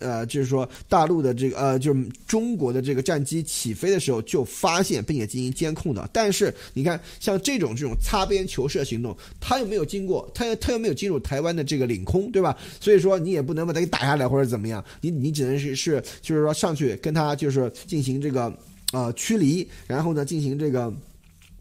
[0.00, 5.67] 呃，就是说大陆的这个呃，就是中国的这个战机起飞的时候就发现并且进行监。
[5.68, 12.56] 监控的，但是你看，像这种这种擦边球射行动，他又没有经过，他又他又没有进入台湾的这个领空，对吧？
[12.80, 18.52] 所以说你也不能把他给打下来或者怎么样，你你只能是是就是说上去跟他就是进行这个
[18.92, 20.92] 呃驱离，然后呢进行这个。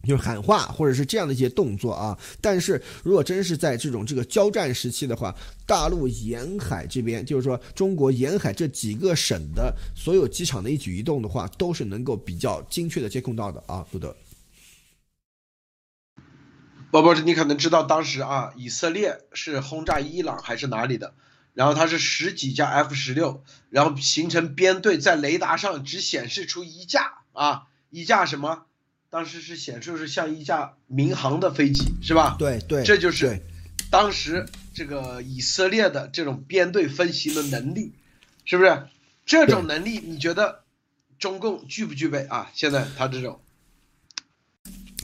[0.04, 2.18] 就是喊话，或者是这样的一些动作啊。
[2.40, 14.16] 但是如果真是在这种这个交战时期的话，大陆沿海这边，就是说中国沿海这几个省的所有机场的一举一动的话，都是能够比较精确的监控到的啊，路德。
[16.90, 21.16] 不不，你可能知道当时啊，以色列是轰炸伊朗还是哪里的，
[21.54, 28.67] 然后它是十几架 F 十六，然后形成编队，在雷达上只显示出一架啊，一架什么？
[29.10, 32.36] 当时是显示是像一架民航的飞机，是吧？
[32.38, 33.42] 对对，这就是
[33.90, 37.94] 当时这个以色列的这种编队分析的能力，
[38.46, 38.84] 是不是？
[39.26, 40.64] 这种能力你觉得
[41.20, 42.50] 中共具不具备啊？
[42.54, 43.40] 现在他这种。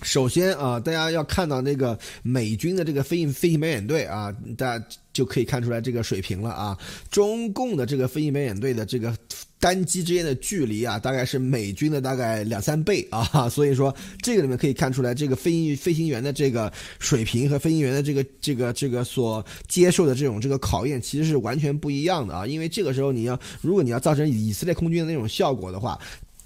[0.02, 6.78] 首先啊，大家要看到那个美军的这个飞行飞行表演队啊，大家就可以看出来这个水平了啊。
[7.10, 9.16] 中共的这个飞行表演队的这个
[9.60, 13.48] 单机之间的距离啊，大概是美军的大概两三倍啊。
[13.48, 22.46] 所以说，这个里面可以看出来，这个飞行飞行员的这个水平和飞行员的这个这个这个所接受的这种这个考验，其实是完全不一样的啊。
[22.46, 25.98] 因为这个时候你要，如果你要造成以色列空军的那种效果的话，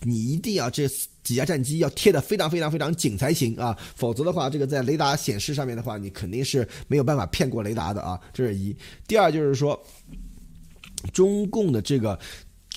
[0.01, 0.88] 你一定要这。
[1.27, 8.17] 几架战机要贴的非常非常非常紧才行啊，否则的话，这个在雷达显示上面的话，你肯定是没有办法骗过雷达的啊。
[8.31, 8.73] 这是一。
[9.05, 9.77] 第二就是说，
[11.11, 12.17] 中共的这个。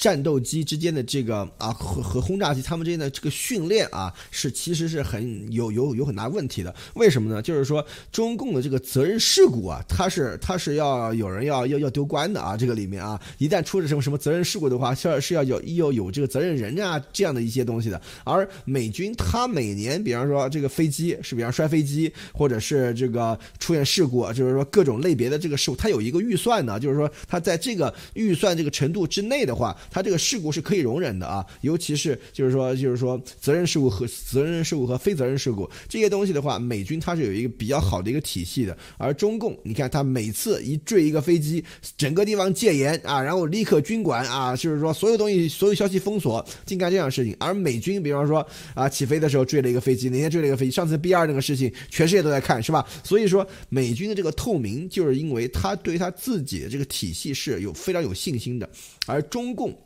[0.00, 6.74] 战斗机之间的这个啊和和轰炸机他们之间的这个训练啊是其实是很有有有很大问题的。
[6.94, 7.42] 为什么呢？
[7.42, 12.56] 就是说中共的这个责任事故啊，它是它是要有人要要要丢官的啊。
[12.56, 18.00] 这个里面啊，一旦出了什么什么责任事故的话，是要是要有要有这个责任人啊这样的一些东西的。
[18.24, 29.76] 而美军他每年，比方说这个飞机是比方摔飞机，或者是这个出现事故，就是说各种类别的这个事故，它有一个预算呢，就是说它在这个预算这个程度之内的话。
[29.90, 38.76] 它这个事故是可以容忍的啊，尤其是就是说就是说责任事故和责任事故和非责任事故这些东西的话，美军它是有一个比较好的一个体系的。
[38.98, 41.64] 而中共，你看它每次一坠一个飞机，
[41.96, 47.36] 整个地方戒严啊，然后立刻军管啊，就是说所有东西所有消息封锁，净干这样的事情。
[47.40, 52.86] 而美军，比方说啊起飞的时候坠了一个飞机，哪天坠了一个飞机，上次 B 二那个事情，全世界都在看，是吧？
[53.02, 58.68] 所以说美军的这个透明，就是因为他对他自己的这个体系是有非常有信心的，
[59.06, 59.76] 而中共。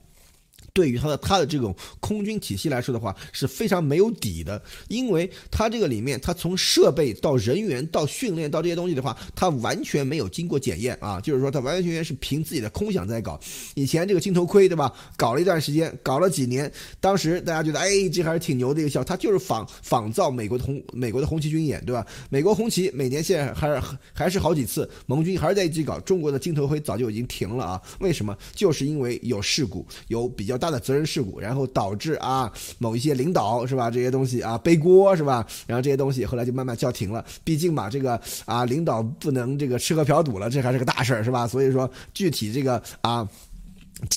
[0.75, 13.39] 对于他的他的这种空军体系来说的话，是非常没有底的，因为他这个里面，他从设备到人员到训练到这些东西的话，他完全没有经过检验啊，就是说他完完全全是凭自己的空想在搞。
[13.75, 22.05] 以前这个金头盔对吧，搞了一段时间，搞了几年，当时大家觉得哎，这还是挺牛的一个效，他就是仿仿造美国的红美国的红旗军演对吧？
[22.31, 23.81] 美国红旗每年现在还是
[24.13, 28.37] 还是好几次，盟军还是在一起搞，中国的金头盔早就已经停了啊，为什么？
[28.57, 30.59] 就是因为有事故，有比较。
[30.65, 37.23] 大的责任事故，然后导致啊某一些领导是吧这些东西啊背锅是吧，然后这些东西后来就慢慢叫停了。
[37.45, 41.47] 毕竟嘛，这个啊领导不能这个吃喝嫖赌了，这还是个大事儿是吧？
[41.47, 43.29] 所以说具体这个啊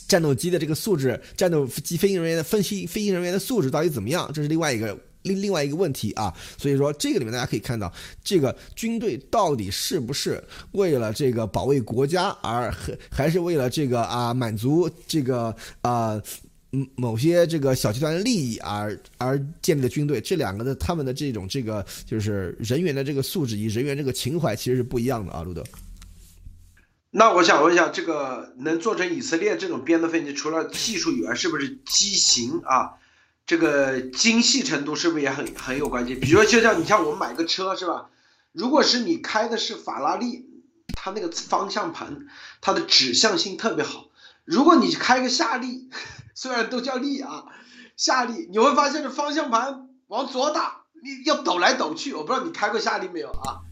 [0.08, 4.98] 战斗机的这个素质，战斗机飞行人员的分析，飞行人员的素质到底怎么样，这是另外一个。
[5.24, 7.92] 另另外一个问题啊，所以说这个里面大家可以看到，
[8.24, 12.74] 这个军队到底是不是为了这个保卫国家而
[13.12, 16.22] 还是为了这个啊满足这个啊
[16.96, 20.22] 某些这个小集团的利益而而建立的军队？
[20.22, 25.64] 这两个的他们的这种这个就是人员的这个素质以人员这个情怀其实是不一样的啊，路德。
[27.10, 32.92] 那我想问一下，这个能做成以色列这种编的飞机，除了技术以外，是不是机型啊？
[33.48, 36.16] 这个精细程度是不是也很很有关系？
[36.16, 38.10] 比如说，就像你像我们买个车是吧？
[38.52, 40.46] 如果是你开的是法拉利，
[40.94, 42.28] 它那个方向盘
[42.60, 44.10] 它的指向性特别好。
[44.44, 45.90] 如果你开个夏利，
[46.36, 47.46] 虽然都叫利啊，
[47.96, 52.14] 夏利你会发现这方向盘往左打，你要抖来抖去。
[52.14, 53.64] 我不知道你开过夏利没有啊？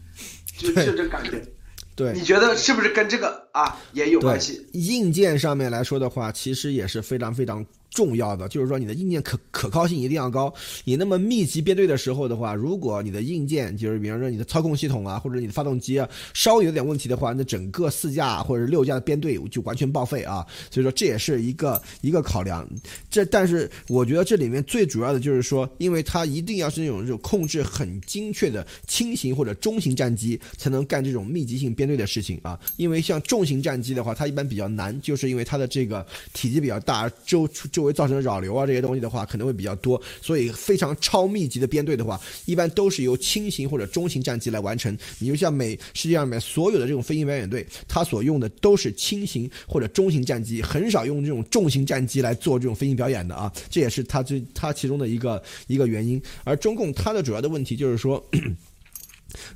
[0.56, 1.46] 就就这感觉。
[1.94, 4.66] 对，你觉得是不是跟这个啊也有关系？
[4.72, 7.64] 硬件上面来说的话，其实也是非常非常。
[7.96, 10.52] 重要的就是说，你的硬件可可靠性一定要高。
[10.84, 20.46] 你那么密集编队的时候的话，如果你的硬件就是比方说你的操控系统啊，或者你的发动机啊，稍微有点问题的话，那整个四架或者六架的编队就完全报废啊。
[20.70, 22.68] 所以说这也是一个一个考量。
[23.10, 32.60] 这但是我觉得这里面最主要的就是说，因为它一定要是那种这种控制很精确的轻型或者中型战机才能干这种密集性编队的事情啊。
[32.76, 37.85] 因为像重型战机的话，它一般比较难，就是因为它的这个体积比较大，周周。
[37.86, 44.96] 会造成扰流啊，这些东西的话可能会比较多，所以非常超密集的编队的话，一般都是由轻型或者中型战机来完成。
[45.18, 56.20] 你就像美世界上面所有的这种飞行表演队，它所用的都是轻型或者中型战机，很少用这种重型战机来做这种飞行表演的啊，这也是它最它其中的一个一个原因。
[56.44, 58.22] 而中共它的主要的问题就是说。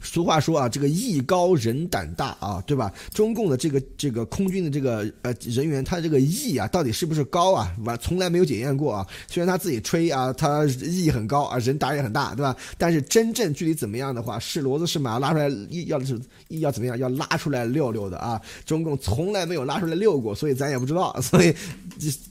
[0.03, 2.93] 俗话说啊，这个艺高人胆大啊，对吧？
[3.13, 7.75] 中共的这个这个空军的这个呃人员，他这个艺啊，到底是不是高啊？
[7.85, 9.07] 完从来没有检验过啊。
[9.29, 12.57] 虽然他自己吹啊，他艺很高啊，人胆也很大，对吧？
[12.79, 15.49] 但是真正具体怎么样的话，是骡子是马拉出来
[15.87, 18.41] 要是要怎么样，要拉出来溜溜的啊。
[18.65, 21.55] 中共从来没有拉出来溜过，所以咱也不知道，所以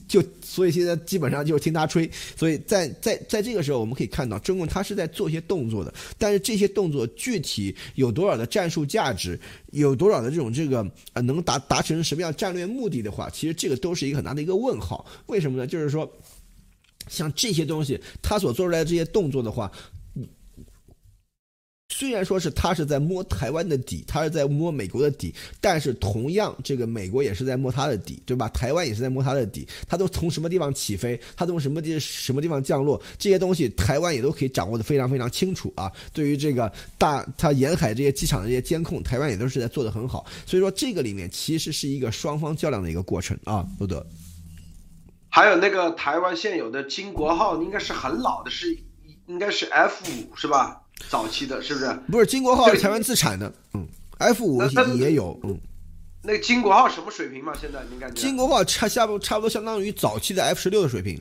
[0.06, 2.10] 就所以现在基本上就听他吹。
[2.36, 9.38] 所以在在在这个时候，我们可以看到中共他是在做一些动作的，但是这些动作具体有多少的战术价值，
[9.72, 15.04] 有多少的这种这个呃能达达成什么样战略目的的话，其实这个都是一个很大的一个问号。
[15.26, 15.66] 为什么呢？
[15.66, 16.10] 就是说，
[17.08, 19.70] 像这些东西，他所做出来的这些动作的话。
[22.00, 28.48] 虽然说是他是在摸台湾的底，他是在摸美国的底，但是同样，这个美国也是在摸他的底，对吧？
[28.48, 35.92] 台湾也是在摸他的底，他都从什么地方起飞，他从什么地什么地方降落，这些东西台湾也都可以掌握的非常非常清楚啊。
[36.14, 40.24] 对于这个大他沿海这些机场的这些监控，台湾也都是在做的很好。
[40.46, 44.06] 所以说，这个里面其实是一个双方较量的一个过程啊，路德。
[45.28, 48.74] 还有那个台湾现有的金国号，应该是很老的，是
[49.26, 50.80] 应该是 F 五是吧？
[51.08, 51.98] 早期的是不是？
[52.10, 53.86] 不是金国号是台湾自产的，嗯
[54.18, 54.62] ，F 五
[54.96, 55.58] 也有，嗯。
[56.22, 57.52] 那个金国号什么水平嘛？
[57.58, 58.20] 现在您感觉？
[58.20, 61.18] 金国号差下不差不多相当于早期的 F 十六的水平，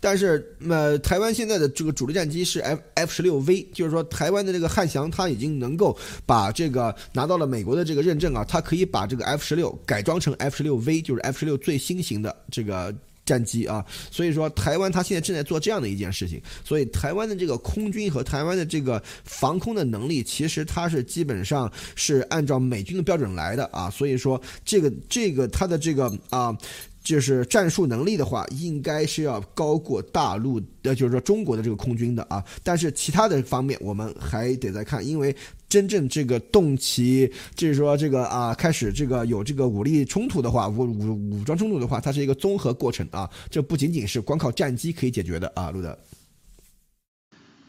[0.00, 12.92] 但是呃，台湾现在的这个主力战机是 F F 十六 V，就是说台湾的这个汉翔它已经能够把这个拿到了美国的这个认证啊，它可以把这个 F 十六改装成 F 十六 V，就是 F 十六最新型的这个。
[13.32, 26.54] 战机啊，所以说台湾它现在正在做这样的一件事情，所以台湾的这个空军和台湾的这个防空的能力，其实它是基本上是按照美军的标准来的啊，所以说这个这个它的这个啊。
[27.02, 32.42] 就是战术能力的话，应该是要高过大陆，呃，就是说中国的这个空军的啊。
[32.62, 35.34] 但是其他的方面，我们还得再看，因为
[35.68, 43.28] 真正这个动起，就是说这个啊，开始这个有这个武力冲突的话，武武武装冲突的话，它是一个综合过程啊。
[43.50, 45.98] 这不仅仅是光靠战机可以解决的啊，路德。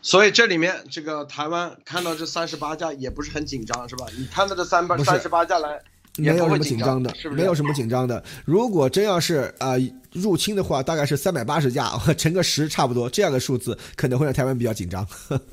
[0.03, 4.05] 所以这里面这个台湾看到这三十八架也不是很紧张，是吧？
[4.17, 5.81] 你看到这三八三十八架来。
[6.17, 8.23] 没有什么紧张的，没有什么紧张的。
[8.45, 9.73] 如果真要是啊
[10.11, 15.07] 入侵的话，大概是三百八十架， 乘个十差不多，这样的数字可能会让台湾比较紧张。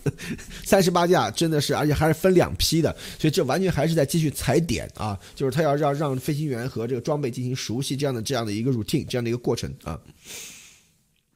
[0.63, 9.99] 三十八架真的是，而且还是分两批的，所以这完全还是在继续踩点啊，就是他要让让飞行员和这个装备进行熟悉这样的这样的一个 routine 这样的一个过程啊。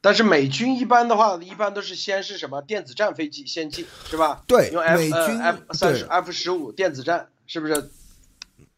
[0.01, 4.43] 但是美军一般的话，一般都是先是什么电子战飞机先进，是吧？
[4.45, 7.89] 对，用 F F 三十 F 十五电子战，是不是？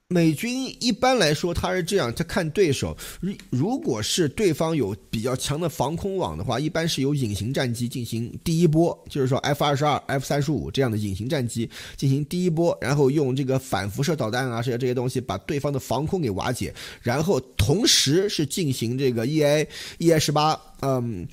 [0.10, 19.68] 美军一般来说，他是这样，他看对手，如如果是对方有比较强的防空网的话，一般是由隐形战机进行第一波，就是说 F 二十二、F 三十五这样的隐形战机进行第一波，然后用这个反辐射导弹啊这些这些东西把对方的防空给瓦解，然后同时是进行这个 E A
[19.98, 21.28] E A 十八，嗯。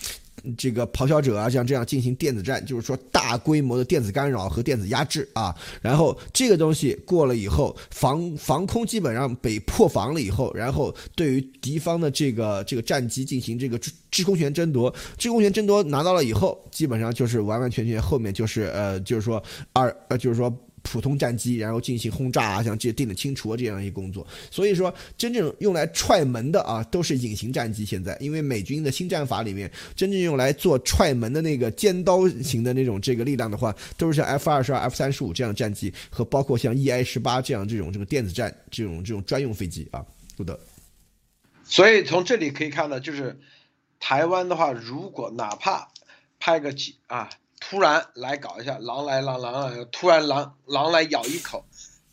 [0.57, 5.55] 这个咆哮者啊，像这样进行电子战，就是说大规模的电子干扰和电子压制啊。
[5.81, 20.55] 然后这个东西过了以后，防防空基本上被破防了以后，然后对于敌方的这个这个战机进行这个制制空权争夺，制空权争夺拿到了以后，基本上就是完完全全后面就是呃，就是说二呃，就是说。
[20.85, 24.25] 普通战机，然后进行轰炸啊，像这些电子清除啊这样一些工作。
[24.51, 27.85] 所以说，真正用来踹门的啊，都是隐形战机。
[27.85, 40.05] 现在，因为美军的新战法里面，真正用来做踹门的那个尖刀型的那种这个力量的话，都是像 F 二十二、F 三十五这样战机，和包括像 E I 十八这样这种这个电子战这种这种专用飞机啊，
[40.37, 40.59] 不得。
[41.65, 43.41] 所以从这里可以看到，就是
[43.99, 45.89] 台湾的话，如果哪怕
[46.39, 47.31] 派个几啊。
[47.71, 51.65] 突然来搞一下，狼来狼狼来，突然狼狼来咬一口，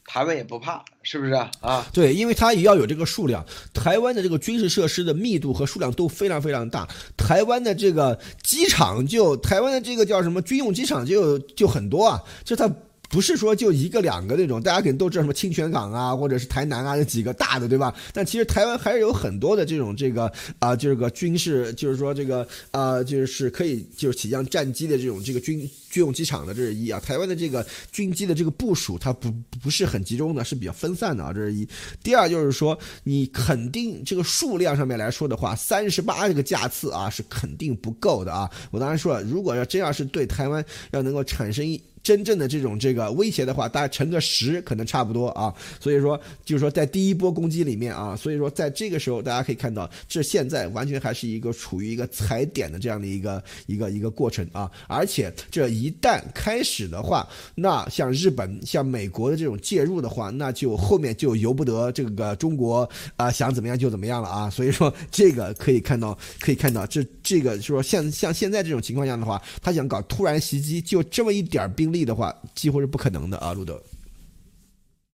[0.05, 1.85] 台湾也不怕，是不是啊？
[1.93, 6.87] 对，因为它也要有这个数量，台湾的这个军事设施的密度和数量都非常非常大，
[7.17, 12.69] 台湾的这个机场就台湾的这个叫什么军用机场就就很多啊，就它。
[13.11, 17.93] 不是说就一个两个那种，大家肯定都知道什么清泉港啊，或者是台南啊，有几个大的，对吧？
[18.13, 26.99] 但其实台湾还是有很多的这种这个啊，就是个军事，就是说这个啊，就是可以就是起降战机的这种这个军军用机场的，这是一啊。
[27.01, 29.29] 台湾的这个军机的这个部署，它不
[29.61, 31.67] 不是很集中的，是比较分散的啊，这是一。
[32.01, 38.49] 第二就是说，你肯定这个数量上面来说的话，三十八这个架次啊，是肯定不够的啊。
[38.71, 45.53] 我当然说了，如果要真要是对台湾要能够产生一真正的这种这个威胁的话，大概乘个十可能差不多啊。
[45.79, 54.71] 所以说，就是说在第一波攻击里面啊，所以说在这个时候，大家可以看到，这现在完全还是一个处于一个踩点的这样的一个一个一个过程啊。
[54.87, 64.49] 而且这一旦开始的话，那像日本、像美国的这种介入的话，那就后面就由不得这个中国啊想怎么样就怎么样了啊。
[64.49, 71.90] 所以说，这个可以看到，可以看到这这个说像像现在这种情况下的话，他想搞突然袭击，就这么一点兵。
[71.91, 73.81] 力的话，几乎是不可能的啊，路德。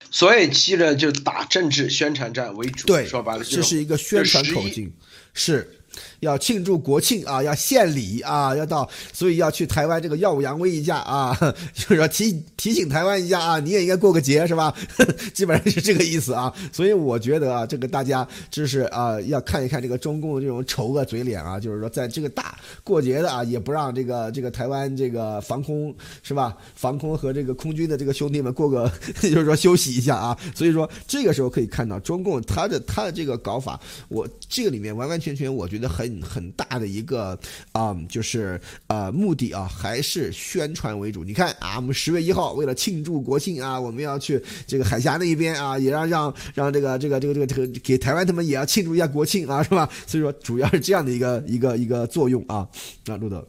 [0.09, 2.87] 所以，记着就打政治宣传战为主。
[2.87, 4.93] 对，说白了，这是一个宣传口径，
[5.33, 5.73] 是。
[6.21, 11.37] 要庆祝国庆啊，要献礼啊，要到，所以要去台湾这个耀武扬威一下啊，
[11.73, 14.73] 就是说提提醒台湾一下啊，你也应该过个节是吧？
[15.33, 16.51] 基本上是这个意思啊。
[16.73, 26.57] 所以我觉得啊，这个大家就是啊，要看一看这个中共的这种丑恶嘴脸啊，就是说在这个大过节的啊，也不让这个这个台湾这个防空是吧？
[26.73, 28.91] 防空和这个空军的这个兄弟们过个
[29.21, 30.35] 就是说休息一下啊。
[30.55, 36.06] 所以说这个时候可以看到中共他的他的这个搞法，我这个里面完完全全我觉得很。
[36.21, 37.37] 很大的一个
[37.71, 41.23] 啊，就是呃目的啊，还是宣传为主。
[41.23, 49.89] 你看啊，我们十月一号为了庆祝国庆啊，我们要去这个海峡那一边啊，也让让让这个这个这个这个这个给台湾他们也要庆祝一下国庆啊， 是吧？
[50.05, 52.67] 所以说主要是这样的一个一个一个作用啊，
[53.07, 53.47] 啊，路德。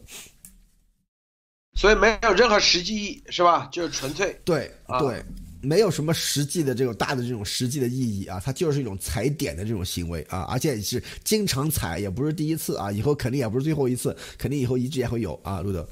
[1.74, 3.68] 所以没有任何实际意义，是吧？
[3.70, 5.24] 就是纯粹对对。
[5.60, 15.88] 没有什么实际的这种大的这种实际的意义啊，它就是一种踩点的这种行为啊，而且是经常踩，也不是第一次啊，以后肯定也不是最后一次，肯定以后一直也会有啊，路德。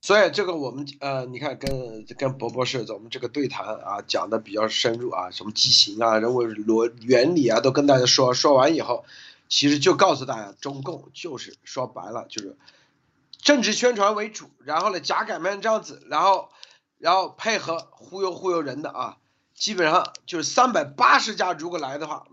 [0.00, 9.04] 所以这个我们呃，你看跟跟博博士我们这个对谈啊，讲的比较深入啊，什么机型啊、人物逻原理啊，都跟大家说说完以后，
[9.50, 12.56] 其实就告诉大家，中共就是说白了就是
[13.36, 16.48] 政治宣传为主，然后呢假改编这样子，然后。
[16.98, 19.16] 然后配合忽悠忽悠人的啊，
[19.54, 22.24] 基本上就是三百八十家，如果来的话，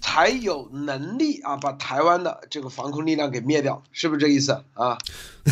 [0.00, 4.98] 才有能力啊把台湾的这个防空力量给灭掉，是不是这意思啊？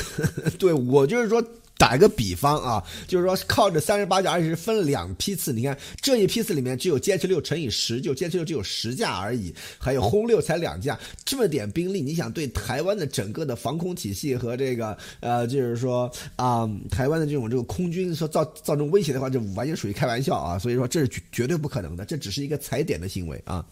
[0.58, 1.44] 对我就是说。
[1.80, 5.50] 打一个比方啊，就是说靠着三十八架，而且是分两批次。
[5.50, 20.58] 你看这一批次里面只有歼十六乘以十，就歼十六只有十架而已，还有轰六才两架，这么点兵力，你想对台湾的整个的防空体系和这个呃，就是说啊，台湾的这种这个空军说造造成威胁的话，这完全属于开玩笑啊。
[20.58, 23.64] 所以说这是绝绝对不可能的，这只是一个踩点的行为啊。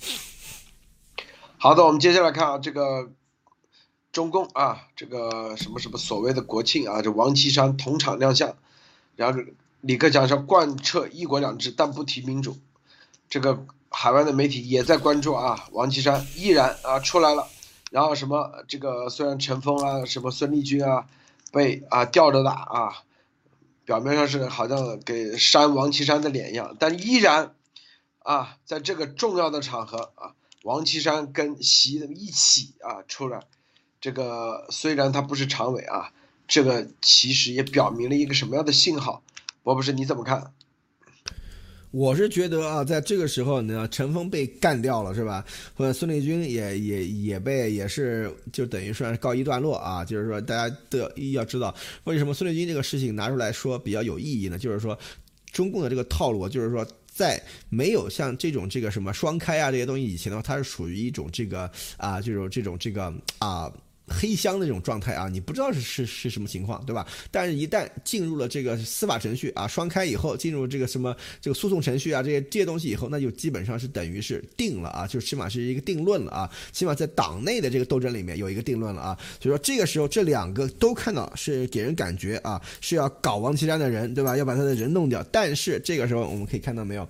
[1.58, 3.06] 好的，我们接下来看啊这个。
[4.18, 8.56] 中共啊，这个什么什么所谓的国庆啊，这王岐山同场亮相，
[9.14, 9.40] 然后
[9.80, 12.58] 李克强说贯彻一国两制，但不提民主。
[13.28, 17.46] 这个海外的媒体也在关注啊，王岐山依然啊出来了，
[17.92, 21.06] 然后什么这个虽然陈峰啊，什么孙立军啊
[21.52, 23.04] 被啊吊着打啊，
[23.84, 27.54] 表面上是好像给扇王岐山的脸一样，但依然
[28.24, 33.44] 啊在这个重要的场合啊，王岐山跟习一起啊出来。
[34.00, 36.12] 这个虽然他不是常委啊，
[36.46, 39.22] 这个其实也表明了一个什么样的信号？
[39.62, 40.52] 博博士你怎么看？
[41.90, 45.44] 我是觉得啊，在这个时候呢，陈峰被干掉了是吧？
[45.74, 50.04] 或者孙立军也也也被也是就等于说是告一段落啊。
[50.04, 50.98] 就是说大家都
[51.32, 51.74] 要知道，
[52.04, 54.58] 为什么孙立军这个事情拿出来说比较有意义呢？
[54.58, 54.98] 就是说
[55.50, 63.72] 中共的这个套路，就是说在没有像这种这个什么双开啊这些东西以前的话，它是属于一种这个啊，这种这种这个啊。
[64.08, 67.06] 黑箱的这种状态啊，你不知道是是是什么情况，对吧？
[67.30, 79.18] 但是，一旦进入了这个司法程序啊，双开以后，进入这个什么这个诉讼程序啊，这些这些东西以后，那就基本上是等于是定了啊，就起码是一个定论了啊，起码在党内的这个斗争里面有一个定论了啊。
[79.40, 84.36] 所以说，这个时候这两个都看到是给人感觉啊，是要搞王岐山的人，对吧？
[84.36, 85.24] 要把他的人弄掉。
[85.30, 87.08] 但是这个时候我们可以看到没有？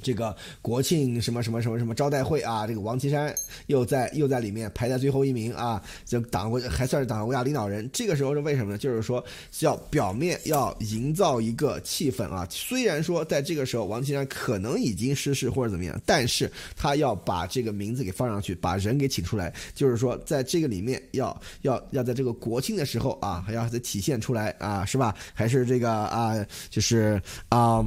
[0.00, 3.34] 这个国庆什么什么什么什么招待会啊，这个王岐山
[3.66, 7.88] 又在又在里面排在最后一名啊，这党国还算是党国家领导人。
[7.92, 8.78] 这个时候是为什么呢？
[8.78, 9.24] 就是说
[9.60, 12.46] 要表面要营造一个气氛啊。
[12.50, 25.14] 虽然说在这个时候王岐山可能已经失势或者怎么样，但是他要把这个名字给放上去，把人给请出来，就是说在这个里面要要要在这个国庆的时候啊，还要再体现出来啊，是吧？
[25.34, 26.34] 还是这个啊，
[26.70, 27.84] 就是啊。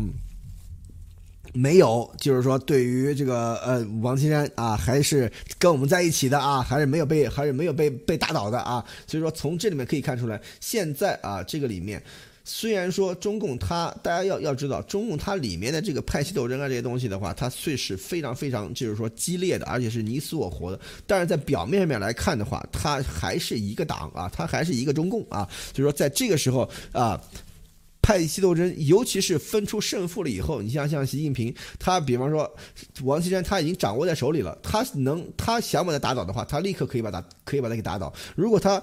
[1.57, 8.83] 没有，就是说，对于这个呃王岐山啊，还是跟我们在一起的啊，还是没有被，还是没有被被打倒的啊。
[9.07, 12.03] 所以说，从这里面可以看出来，现在啊，这个里面
[12.43, 27.17] 虽然说中共它，大家要要知道，中共它里面的这个派系斗争啊这些东西的话，它虽是非常非常就是说激烈的，而且是你死我活的，但是在表面上面来看的话，它还是一个党啊，它还是一个中共啊，就是说在这个时候啊。
[28.05, 32.55] 派系斗争，尤其是分出胜负了以后，你像像习近平，他比方说
[33.01, 38.13] 王岐山，他已经掌握在手里了，他能他想把他打倒的话，他立刻可以把他可以把他给打倒。
[38.35, 38.79] 如果他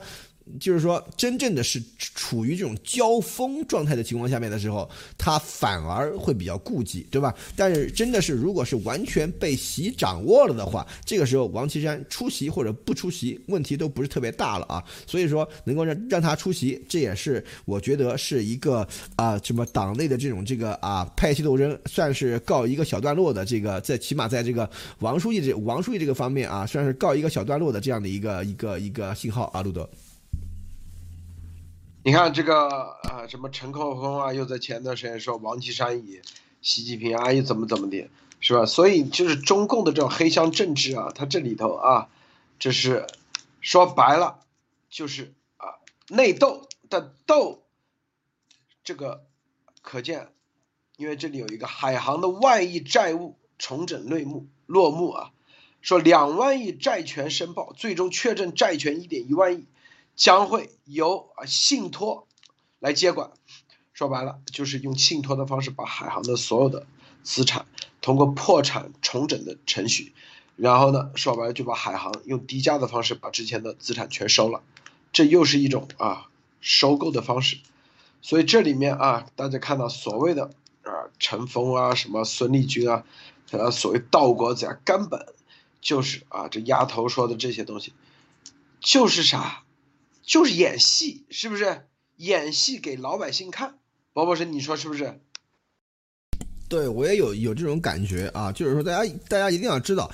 [0.58, 7.34] 就是说，真正的是处于这种交锋状态的情况下面的时候，他反而会比较顾忌，对吧？
[7.56, 14.82] 但是真的是，如果是完全被习掌握了的话，这个时候王岐山出席或者不出席，问题都不是特别大了啊。
[15.06, 18.86] 所以说，能够让让他出席，这也是我觉得是一个
[19.16, 24.68] 啊，什么党内的这种这个啊派系斗争，算是告一个小段落的这个，在起码在这个
[24.98, 29.88] 王书记这王书记这个方面啊，算是告一个小段落的这样的一个一个一个信号啊，路德。
[32.04, 32.68] 你看这个
[33.04, 36.20] 啊，什么陈克峰啊，又在前段时间说王岐山以
[36.60, 38.66] 习近平啊，又怎么怎么的，是吧？
[38.66, 42.08] 所以就是中共的这种黑箱政治啊，它这里头啊，
[42.58, 43.06] 这是
[43.60, 44.40] 说白了
[44.90, 45.78] 就是啊
[46.08, 47.62] 内斗的斗，
[48.82, 49.24] 这个
[49.80, 50.26] 可见，
[50.96, 55.30] 因为这里有一个海航的万亿债务重整内幕落幕啊，
[55.80, 59.66] 说两万亿债权申报，最终确认债权一点一万亿。
[60.14, 62.26] 将会由啊信托
[62.78, 63.30] 来接管，
[63.92, 66.86] 说白了就是用信托的方式把海航的所有的
[67.22, 67.66] 资产
[68.00, 70.12] 通过破产重整的程序，
[70.56, 74.62] 然后呢说白了就把海航用低价的方式把之前的资产全收了，
[75.12, 76.28] 这又是一种啊
[76.60, 77.58] 收购的方式，
[78.20, 80.52] 所以这里面啊大家看到所谓的
[80.82, 83.04] 啊陈峰啊什么孙立军啊，
[83.50, 85.26] 呃所谓道国子啊根本
[85.80, 87.92] 就是啊这丫头说的这些东西，
[88.80, 89.62] 就是啥？
[90.22, 91.82] 就是演戏，是不是？
[92.18, 93.74] 演戏给老百姓看，
[94.12, 95.18] 王博士，你说是不是？
[96.68, 100.08] 对我也有有这种感觉啊，就是说大家大家一定要知道，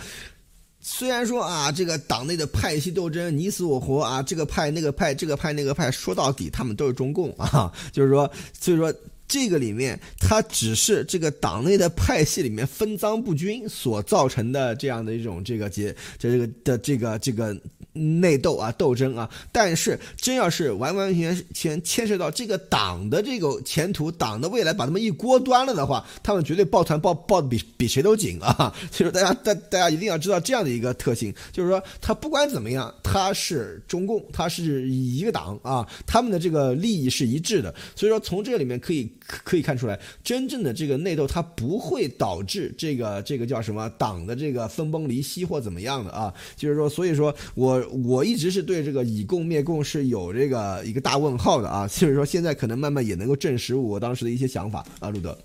[0.81, 8.95] 虽然说啊，这个党内的派系斗争你死我活啊，这个派那个派，这个派那个派，说到底他们都是中共啊，就是说，所以说
[9.27, 17.55] 这个里面它只是这个党内的派系里面分赃不均所造成的这样的一种这个结这个的这个这个。
[17.99, 28.75] 内斗啊，斗争啊，但是真要是完完全全牵涉到这个党的这个前途、党的未来，把他们一锅端了的话，他们绝对抱团抱抱的比比谁都紧啊！
[28.93, 37.75] 所以说，大家大大家一定要知道这样的一个特性，就是说，他不管怎么样，他是中共，他是一个党啊，他们的这个利益是一致的。
[37.97, 46.33] 所以说，从这里面可以可以看出来，真正的这个内斗，它不会导致这个这个叫什么党的这个分崩离析或怎么样的啊？
[46.57, 47.79] 就是说，所以说我。
[47.89, 55.37] 我一直是对这个以共灭共是有这个一个大问号的啊， 就是说现在可能慢慢也能够证实我当时的一些想法啊，路德。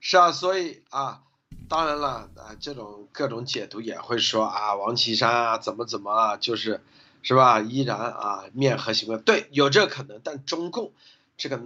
[0.00, 1.22] 是啊，所以啊，
[1.68, 6.80] 当然了啊，这种各种解读也会说啊，王岐山啊怎么怎么啊，就是
[7.22, 10.92] 是吧，依然啊面和行为对有这可能，但中共
[11.36, 11.60] 这个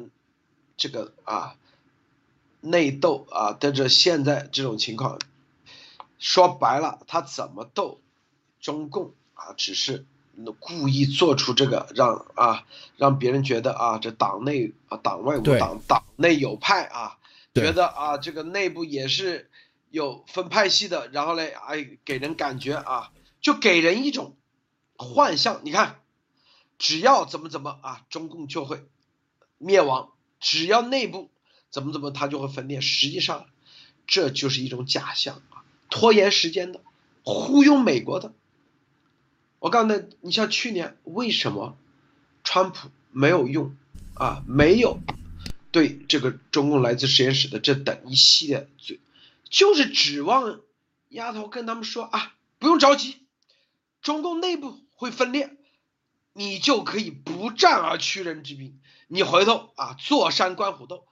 [0.76, 1.56] 这个啊
[2.60, 5.18] 内斗啊的这现在这种情况，
[6.18, 8.00] 说白了他怎么斗？
[8.66, 10.04] 中共啊，只是
[10.58, 17.16] 故意做出这个让啊让别人觉得啊这党内啊党外无党，党内有派啊，
[17.54, 19.48] 觉得啊这个内部也是
[19.90, 24.34] 有分派系的，然后嘞哎给人感觉啊就给人一种
[24.96, 26.00] 幻象，你看
[26.76, 28.84] 只要怎么怎么啊中共就会
[29.58, 30.10] 灭亡，
[30.40, 31.30] 只要内部
[31.70, 33.46] 怎么怎么他就会分裂，实际上
[34.08, 36.80] 这就是一种假象啊，拖延时间的，
[37.22, 38.32] 忽悠美国的。
[39.58, 41.76] 我告诉你，你像去年为什么
[42.44, 43.74] 川普没有用
[44.14, 44.44] 啊？
[44.46, 45.00] 没有
[45.72, 49.00] 对这个中共来自实验室的这等一系列罪，
[49.48, 50.60] 就是指望
[51.08, 53.16] 丫头跟他们说啊，不用着急，
[54.02, 55.56] 中共内部会分裂，
[56.32, 58.78] 你就可以不战而屈人之兵，
[59.08, 61.06] 你回头啊坐山观虎斗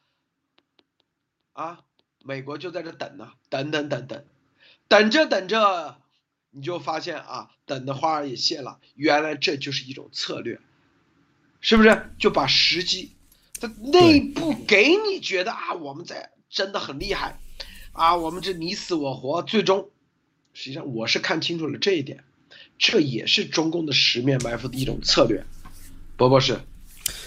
[1.53, 1.81] 啊，
[2.23, 4.25] 美国就在这等呢，等等等等，
[4.89, 6.01] 等着等着。
[6.55, 8.79] 你就发现啊，等的花儿也谢了。
[8.95, 10.61] 原来这就是一种策略，
[11.61, 12.11] 是不是？
[12.19, 13.13] 就把时机，
[13.61, 17.41] 它内部给你觉得啊，我们在真的很厉害，
[17.93, 19.91] 啊，我们这你死我活，最终，
[20.53, 22.23] 实际上我是看清楚了这一点，
[22.79, 25.45] 这也是中共的十面埋伏的一种策略，
[26.17, 26.61] 博博士。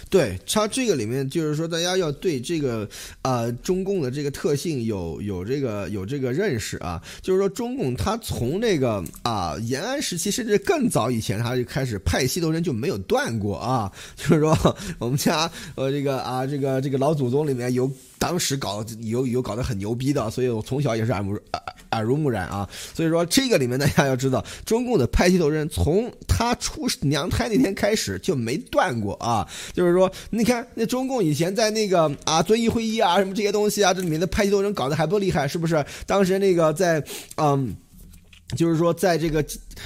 [0.09, 2.87] 对，它这个里面就是说，大家要对这个
[3.21, 7.01] 啊中共的这个特性有有这个有这个认识啊。
[7.21, 13.91] 就是说，中共它从这个啊延安时期，甚至更早以前，它就开始派系斗争就没有断过啊。
[14.15, 17.91] 就是说，我们家呃这个啊这个这个老祖宗里面有。
[18.19, 22.67] 当时搞有有搞得很牛逼的，所以我从小也是耳目耳耳濡目染啊。
[22.93, 29.47] 所以说这个里面大家要知道，中共的派系斗争从他出娘胎那天开始就没断过啊。
[29.73, 35.85] 就是说，你看那中共以前在那个啊遵义会议啊什么这些东西啊，这里面的派系斗争搞得还不厉害，是不是？
[36.05, 37.03] 当时那个在
[37.37, 37.75] 嗯。
[38.55, 39.43] 就是说，在这个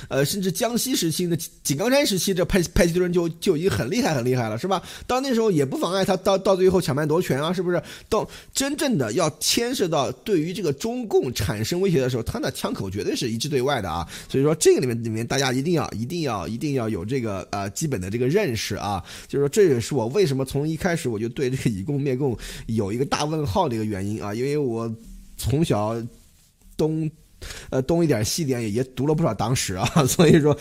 [0.08, 4.84] 呃，甚至江西时期的井冈山时期，这派派系斗争就就已经很厉害很厉害了，是吧？
[5.08, 7.82] 到那时候也不妨碍他到到最后抢办夺权啊，是不是？
[8.08, 14.08] 到真正的要牵涉到对于这个中共产生威胁的时候，他那枪口绝对是一致对外的啊。
[14.30, 19.04] 所以说，这个里面里面大家一定要一定要一定要有这个呃基本的这个认识啊。
[19.28, 22.38] 就是说，这也是我为什么从一开始我就对这个以共灭共
[22.68, 24.94] 有一个大问号的一个原因啊，因为我
[25.36, 26.00] 从小
[26.78, 27.10] 东。
[27.70, 30.58] 呃，东一点西点也也读了不少党史啊， 所以说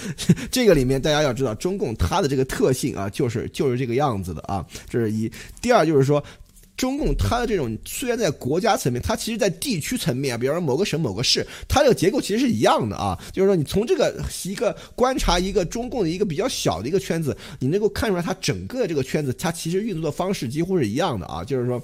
[0.51, 5.31] 这个里面大家要知道，中共它的这个特性啊，就是就是这个样子的啊，这是一。
[5.61, 6.23] 第二就是说，
[6.77, 21.83] 中共它的这种虽然在国家层面，它其实在地区层面啊，比方说某个省某个市，它这个结构其实是一样的啊，就是说你从这个一个观察一个中共的一个比较小的一个圈子，你能够看出来它整个这个圈子它其实运作的方式几乎是一样的啊，就是说。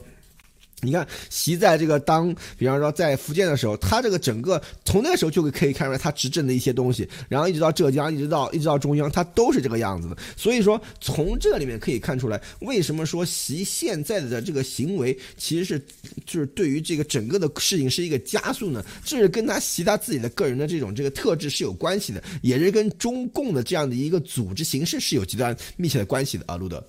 [0.82, 10.16] 你看，习在这个当，比方说在福建的时候，他这个整个从那个时候就可以看出来他执政的一些东西，然后一直到浙江，一直到一直到中央，他都是这个样子的。
[10.36, 15.78] 所以说，从这里面可以看出来，为什么说习现在的这个行为其实是
[16.26, 18.84] 就是对于这个整个的事情是一个加速呢？
[19.02, 26.86] 这是跟他习他自己的个人的这种这个特质是有关系的，也是跟中共的这样的一个组织形式是有极端密切的关系的啊，路德。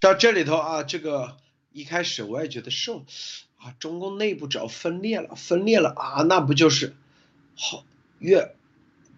[0.00, 1.36] 到这里头啊，这个
[1.72, 2.92] 一开始我也觉得是，
[3.56, 6.94] 啊，中共内部只要分裂了，分裂了啊，那不就是
[7.56, 7.84] 好
[8.18, 8.54] 越？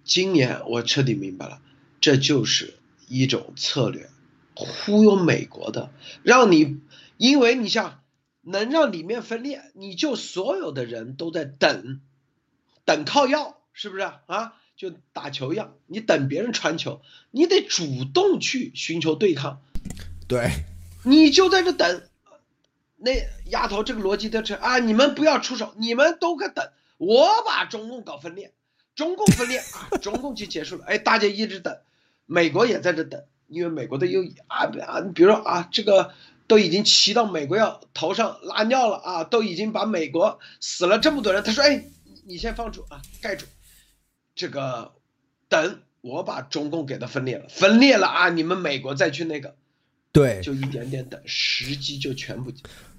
[0.04, 1.60] 今年我彻底明白了，
[2.00, 2.78] 这就是
[3.08, 4.08] 一种策略，
[4.54, 6.80] 忽悠美国的，让你，
[7.18, 8.02] 因为你像
[8.40, 12.00] 能让里面分裂，你就所有的人都在等，
[12.86, 14.54] 等靠要，是不是啊？
[14.76, 19.60] 就打球一样，你等别人传球，你得主动去寻求对抗。
[20.26, 20.50] 对，
[21.02, 22.02] 你就在这等，
[22.96, 23.12] 那
[23.46, 28.52] 丫头这个逻辑的是啊，你们不要出手，你们都搁等，我把中共搞分裂，
[28.94, 30.84] 中共分裂啊， 中共就结束了。
[30.86, 31.78] 哎，大家一直等，
[32.26, 36.12] 美国也在这等，因为美国的又啊啊，比如说啊，这个
[36.46, 41.84] 都已经骑到美国要头上拉尿了啊，都已经把美国死了这么多人，他说哎，
[42.26, 43.46] 你先放住啊，盖住，
[44.34, 44.92] 这个
[45.48, 49.56] 等我把中共给他分裂了，分裂了啊，你们美国再去那个。
[50.12, 52.50] 对，就一点点等时机就全部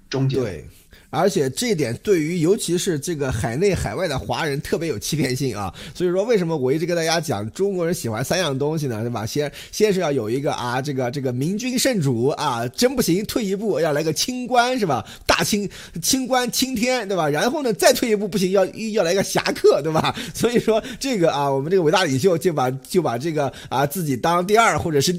[0.08, 0.36] 终结。
[0.36, 0.64] 对，
[1.10, 5.72] 而且这一点对于尤其是这个海内海外的华人特别有欺骗性啊。
[5.94, 9.02] 所以说，为什么我一直跟大家讲中国人喜欢三样东西呢？
[9.02, 9.26] 对吧？
[9.26, 15.06] 先先是要有一个啊，这个这个明君圣主啊，真不行退一步要来个清官是吧？
[15.26, 15.68] 大清
[16.00, 17.28] 清官清天对吧？
[17.28, 20.16] 然后呢再退一步不行要要来个侠客对吧？
[20.32, 25.14] 所以说这个啊，我们这个伟大领袖就把就把这个啊自己当第二或者是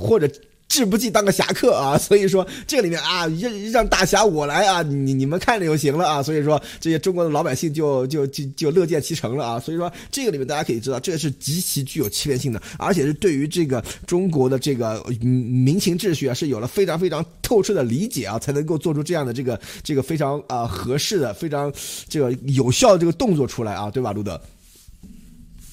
[0.00, 0.26] 或者。
[0.68, 21.72] 志不济当个侠客啊，所以说这里面啊，让让大侠我来啊，你你们看着就行了啊，所以说这些中国的老百姓就就就就乐见其成了啊，所以说这个里面大家可以知道，这是极其具有欺骗性的，而且是对于这个中国的这个民情秩序啊，是有了非常非常透彻的理解啊，才能够做出这样的这个这个非常啊合适的、非常
[22.08, 24.40] 这个有效的这个动作出来啊，对吧，路德？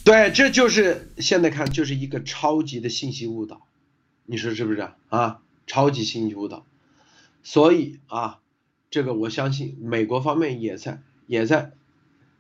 [0.04, 3.60] 对，这就是现在看就是一个超级的信息误导。
[4.26, 5.40] 你说是不是啊？
[5.66, 6.66] 超级信息误导，
[7.42, 8.42] 所以啊，
[8.92, 11.72] 这个我相信美国方面也在也在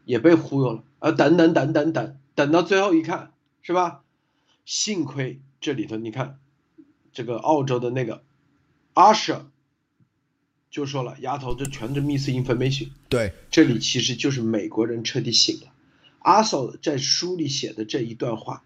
[0.03, 1.11] 也被忽悠了啊！
[1.13, 3.31] 等等等等等，等到最后一看，
[3.61, 4.03] 是吧？
[4.65, 6.37] 幸亏这里头你看，
[7.13, 8.23] 这个澳洲的那个
[8.93, 9.49] 阿舍
[10.69, 15.71] 就说了：“丫头，这全是 misinformation。”对，这里其实就是美国人彻底醒了。
[16.19, 18.63] 阿舍在书里写的这一段话。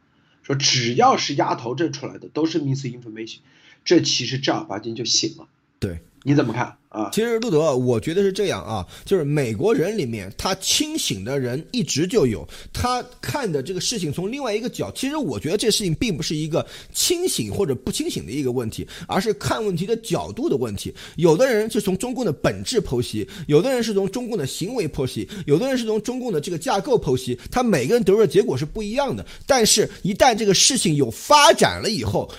[0.47, 3.39] 说只要是丫头这出来的都是 misinformation，
[3.83, 5.49] 这其实正儿八经就醒了。
[5.77, 7.09] 对，你怎么看啊？
[7.13, 14.91] 其实路德，我觉得是这样啊，就是美国人里面他清醒的人一直就有，他看的这个事情从另外一个角。
[14.91, 20.93] 其实我觉得这事情并不是一个清醒或者不清醒的一个问题，而是看问题的角度的问题。
[21.15, 27.39] 有的人是从中共的本质剖析，有的人是从中共的行为剖析，有的人是从中共的这个架构剖析。
[27.49, 29.25] 他每个人得出的结果是不一样的。
[29.45, 32.30] 但是，一旦这个事情有发展了以后，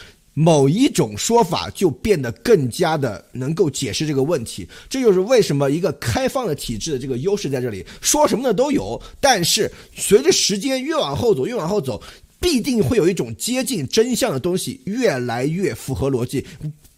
[0.40, 4.68] 某一种说法就变得更加的能够解释这个问题。
[4.88, 9.02] 这就是为什么一个开放的体制的这个优势在这里，说什么的都有。
[9.20, 12.00] 但是随着时间越往后走，越往后走。
[12.40, 16.46] 必定会有一种接近真相的东西，越来越符合逻辑，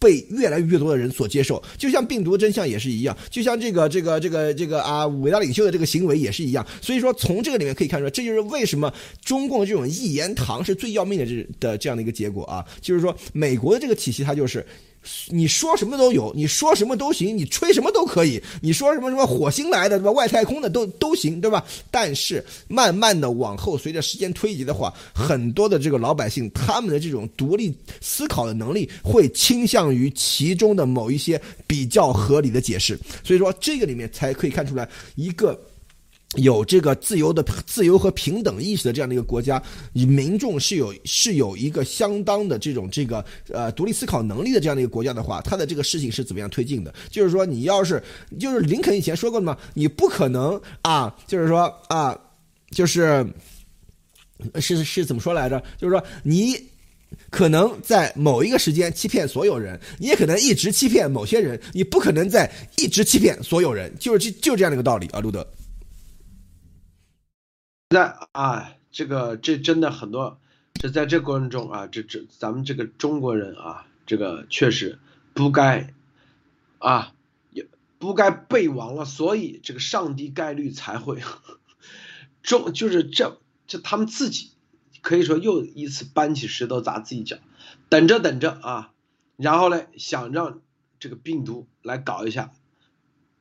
[0.01, 1.62] 被越来越多的人所接受。
[1.78, 6.66] 就像病毒真相也是一样，就像这个这个这个这个啊，伟大领袖的这个行为也是一样。
[6.80, 8.92] 所以说，从这个里面可以看出来，这就是为什么
[9.22, 12.64] 中共这种一言堂是最要命的这的这样的一个结果啊。
[12.80, 14.66] 就是说，美国的这个体系，它就是。
[15.28, 20.11] 你说什么都有，你说什么都行，你吹什么都可以，你说什么什么火星来的对吧？
[20.11, 21.64] 外太空的都都行对吧？
[21.90, 35.59] 但是慢慢的往后，随着时间推移的话，很多的这个老百姓他们的这种独立思考的能力会倾向于其中的某一些比较合理的解释，所以说这个里面才可以看出来一个。
[36.37, 39.61] 有这个自由的自由和平等意识的这样的一个国家，
[39.93, 46.95] 民众是有是有一个相当的这种这个呃独立思考能力的这样的一个国家的话，他的这个事情是怎么样推进的？
[47.11, 48.01] 就是说，你要是
[48.39, 52.16] 就是林肯以前说过的嘛，你不可能啊，就是说啊，
[52.70, 53.26] 就是
[54.61, 55.61] 是是怎么说来着？
[55.76, 56.57] 就是说，你
[57.28, 65.45] 可能在某一个时间欺骗所有人，你也可能一直欺骗某些人，你不可能在一直欺骗所有人，就是就就这样的一个道理啊，路德。
[67.91, 70.38] 在啊，这个这真的很多，
[70.74, 75.01] 这在这过程中啊，这这咱们这个中国人啊，这个确实
[75.34, 75.93] 不该
[76.78, 77.12] 啊，
[77.51, 77.66] 也
[77.99, 81.20] 不该被亡了，所以这个上帝概率才会
[82.45, 84.53] 中，就是这这他们自己
[85.03, 87.38] 可以说又一次搬起石头砸自己脚，
[87.88, 88.93] 等着等着啊，
[89.36, 90.61] 然后呢想让
[91.01, 92.53] 这个病毒来搞一下，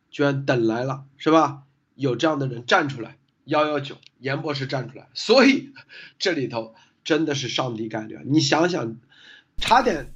[0.09, 1.65] 居然等来了是吧？
[1.93, 3.18] 有这样的人站出来。
[3.49, 5.73] 幺幺九，严博士站出来，所以
[6.17, 8.19] 这里头真的是上帝概率。
[8.25, 8.97] 你想想，
[9.57, 10.13] 差点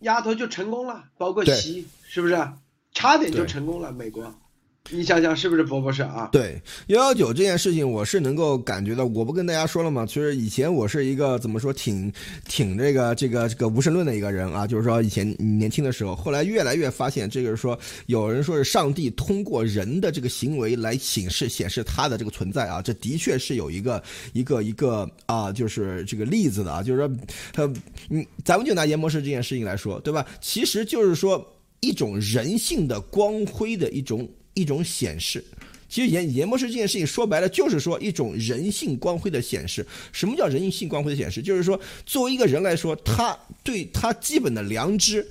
[0.00, 2.52] 丫头就成功了，包括习，是不是？
[2.92, 4.39] 差点就成功了，美国。
[4.88, 6.30] 你想想是不是博博士啊？
[6.32, 9.04] 对幺幺九这件事情，我是能够感觉到。
[9.04, 10.04] 我不跟大家说了吗？
[10.04, 12.12] 其实以前我是一个怎么说，挺
[12.48, 14.66] 挺这个这个这个无神论的一个人啊。
[14.66, 22.82] 就是说以前年轻的时候，后来越来越发现，这个是说有人说是上帝通过人的这个行为来显示显示他的这个存在啊。
[22.82, 24.02] 这的确是有一个
[24.32, 26.82] 一个一个啊，就是这个例子的啊。
[26.82, 27.16] 就是说，
[27.52, 27.72] 他
[28.08, 30.26] 嗯，咱们就拿研博士这件事情来说，对吧？
[30.40, 31.46] 其实就是说
[31.78, 34.28] 一种人性的光辉的一种。
[34.60, 35.42] 一种显示，
[35.88, 39.84] 其实研研博士这件事情说白了就是说一种人性光辉的显示。
[40.12, 41.42] 什么叫人性光辉的显示？
[41.42, 45.26] 就是说，作为一个人来说，他对他基本的良知。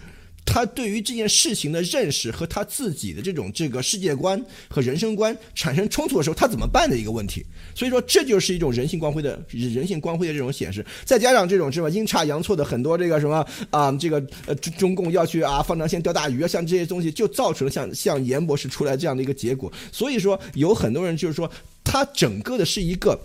[0.51, 7.45] 他对于这件事情的认识和他自己的这种这个世界观和人生观产生冲突的时候，他怎么办的一个问题。
[7.75, 10.83] 所以说，这就是一种人性光辉的人性光辉的这种显示。
[11.05, 19.71] 再加上这种什么阴差阳错的很多这个什么啊，这个呃中中共要去啊放长线钓大鱼啊，像这些东西，就造成了像像严博士出来这样的一个结果。
[19.91, 21.49] 所以说，有很多人就是说，
[21.83, 23.19] 他整个的是一个。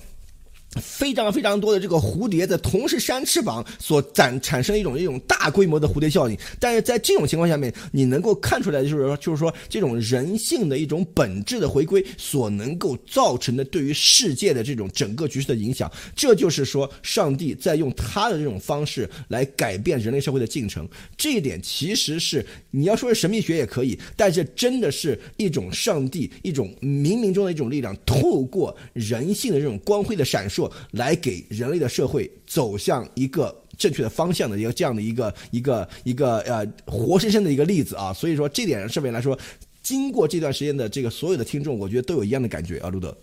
[0.80, 20.88] 非常非常多的这个蝴蝶在同时扇翅膀所展产生一种一种大规模的蝴蝶效应，但是在这种情况下面，你能够看出来就是说就是说这种人性的一种本质的回归所能够造成的对于世界的这种整个局势的影响，这就是说上帝在用他的这种方式来改变人类社会的进程。
[21.16, 30.63] 这一点其实是你要说是神秘学也可以，但是真的是一种上帝一种冥冥中的一种力量，透过人性的这种光辉的闪烁。
[30.92, 39.38] 来给人类的社会走向一个正确的方向的一个这样的一个一个一个呃活生生的一个例子啊，所以说这点上面来说，
[39.82, 43.16] 经过这段时间的这个所有的听众，我觉得都有一样的感觉啊，路德。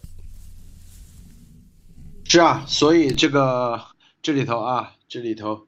[2.26, 3.82] 是啊，所以这个
[4.22, 5.68] 这里头啊，这里头，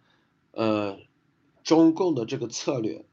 [0.51, 0.97] 呃，
[1.63, 3.03] 中共的这个策略。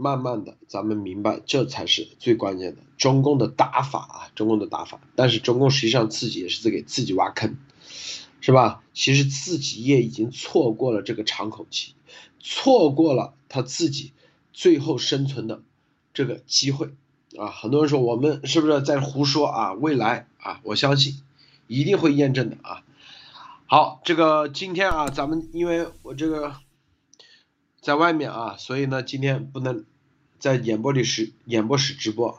[0.00, 2.82] 慢慢的，咱们明白，这才是最关键的。
[2.98, 5.00] 中共的打法啊，中共的打法。
[5.16, 7.56] 但是中共实际上自己也是在给自己挖坑，
[8.40, 8.84] 是吧？
[8.94, 11.94] 其实自己也已经错过了这个长口期，
[12.38, 14.12] 错过了他自己
[14.52, 15.62] 最后生存的
[16.14, 16.90] 这个机会
[17.36, 17.50] 啊！
[17.50, 19.72] 很多人说我们是不是在胡说啊？
[19.72, 21.20] 未来啊，我相信
[21.66, 22.84] 一定会验证的啊！
[23.66, 26.54] 好，这个今天啊，咱们因为我这个。
[27.80, 29.84] 在外面啊，所以呢，今天不能
[30.38, 32.38] 在演播里时演播室直播。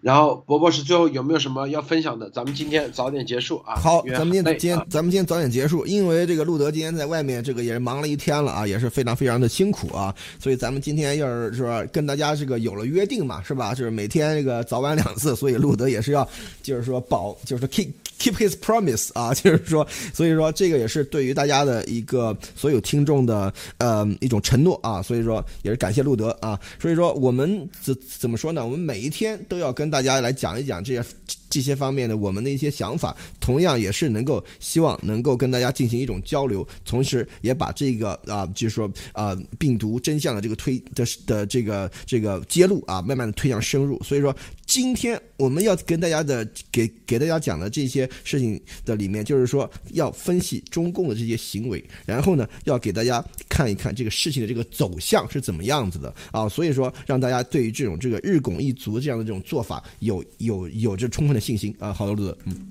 [0.00, 2.28] 然后博博士最后有没有什么要分享的？
[2.30, 3.76] 咱们今天早点结束啊。
[3.76, 13.72] 好，咱们今天今天咱们今天早点结束，因为这个路德今天在外面这个也是忙了一天了啊，也是非常非常的辛苦啊，所以咱们今天要是说跟大家这个有了约定嘛，是吧？
[13.72, 16.28] 就是每天这个早晚两次，所以路德也是要
[16.64, 17.90] 就是说保就是 keep。
[18.22, 28.64] Keep his promise 啊， 就是说，所以说这个也是对于大家的一个所有听众的呃一种承诺啊，所以说也是感谢路德啊，所以说我们怎怎么说呢？
[28.64, 31.04] 我们每一天都要跟大家来讲一讲这些。
[31.52, 44.02] 这些方面的我们的一些想法，同样也是能够希望能够跟大家进行一种交流，同时也把这个啊，就是说啊，病毒真相的这个推的的这个这个揭露啊，慢慢的推向深入。
[44.02, 44.34] 所以说，
[44.64, 56.48] 今天我们要跟大家的给给大家讲的这些事情的里面，就是说要分析中共的这些行为，然后呢，要给大家看一看这个事情的这个走向是怎么样子的啊。
[56.48, 61.41] 所以说，让大家对于这种这个日拱一卒这样的这种做法有有有着充分的。
[61.42, 62.70] 信心啊，好的，路子，嗯，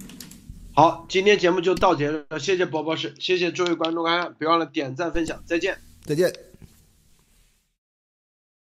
[0.74, 6.51] 好，今天节目就到结了，谢谢波波士，谢谢诸位观众看，别忘了点赞分享，再见，再见。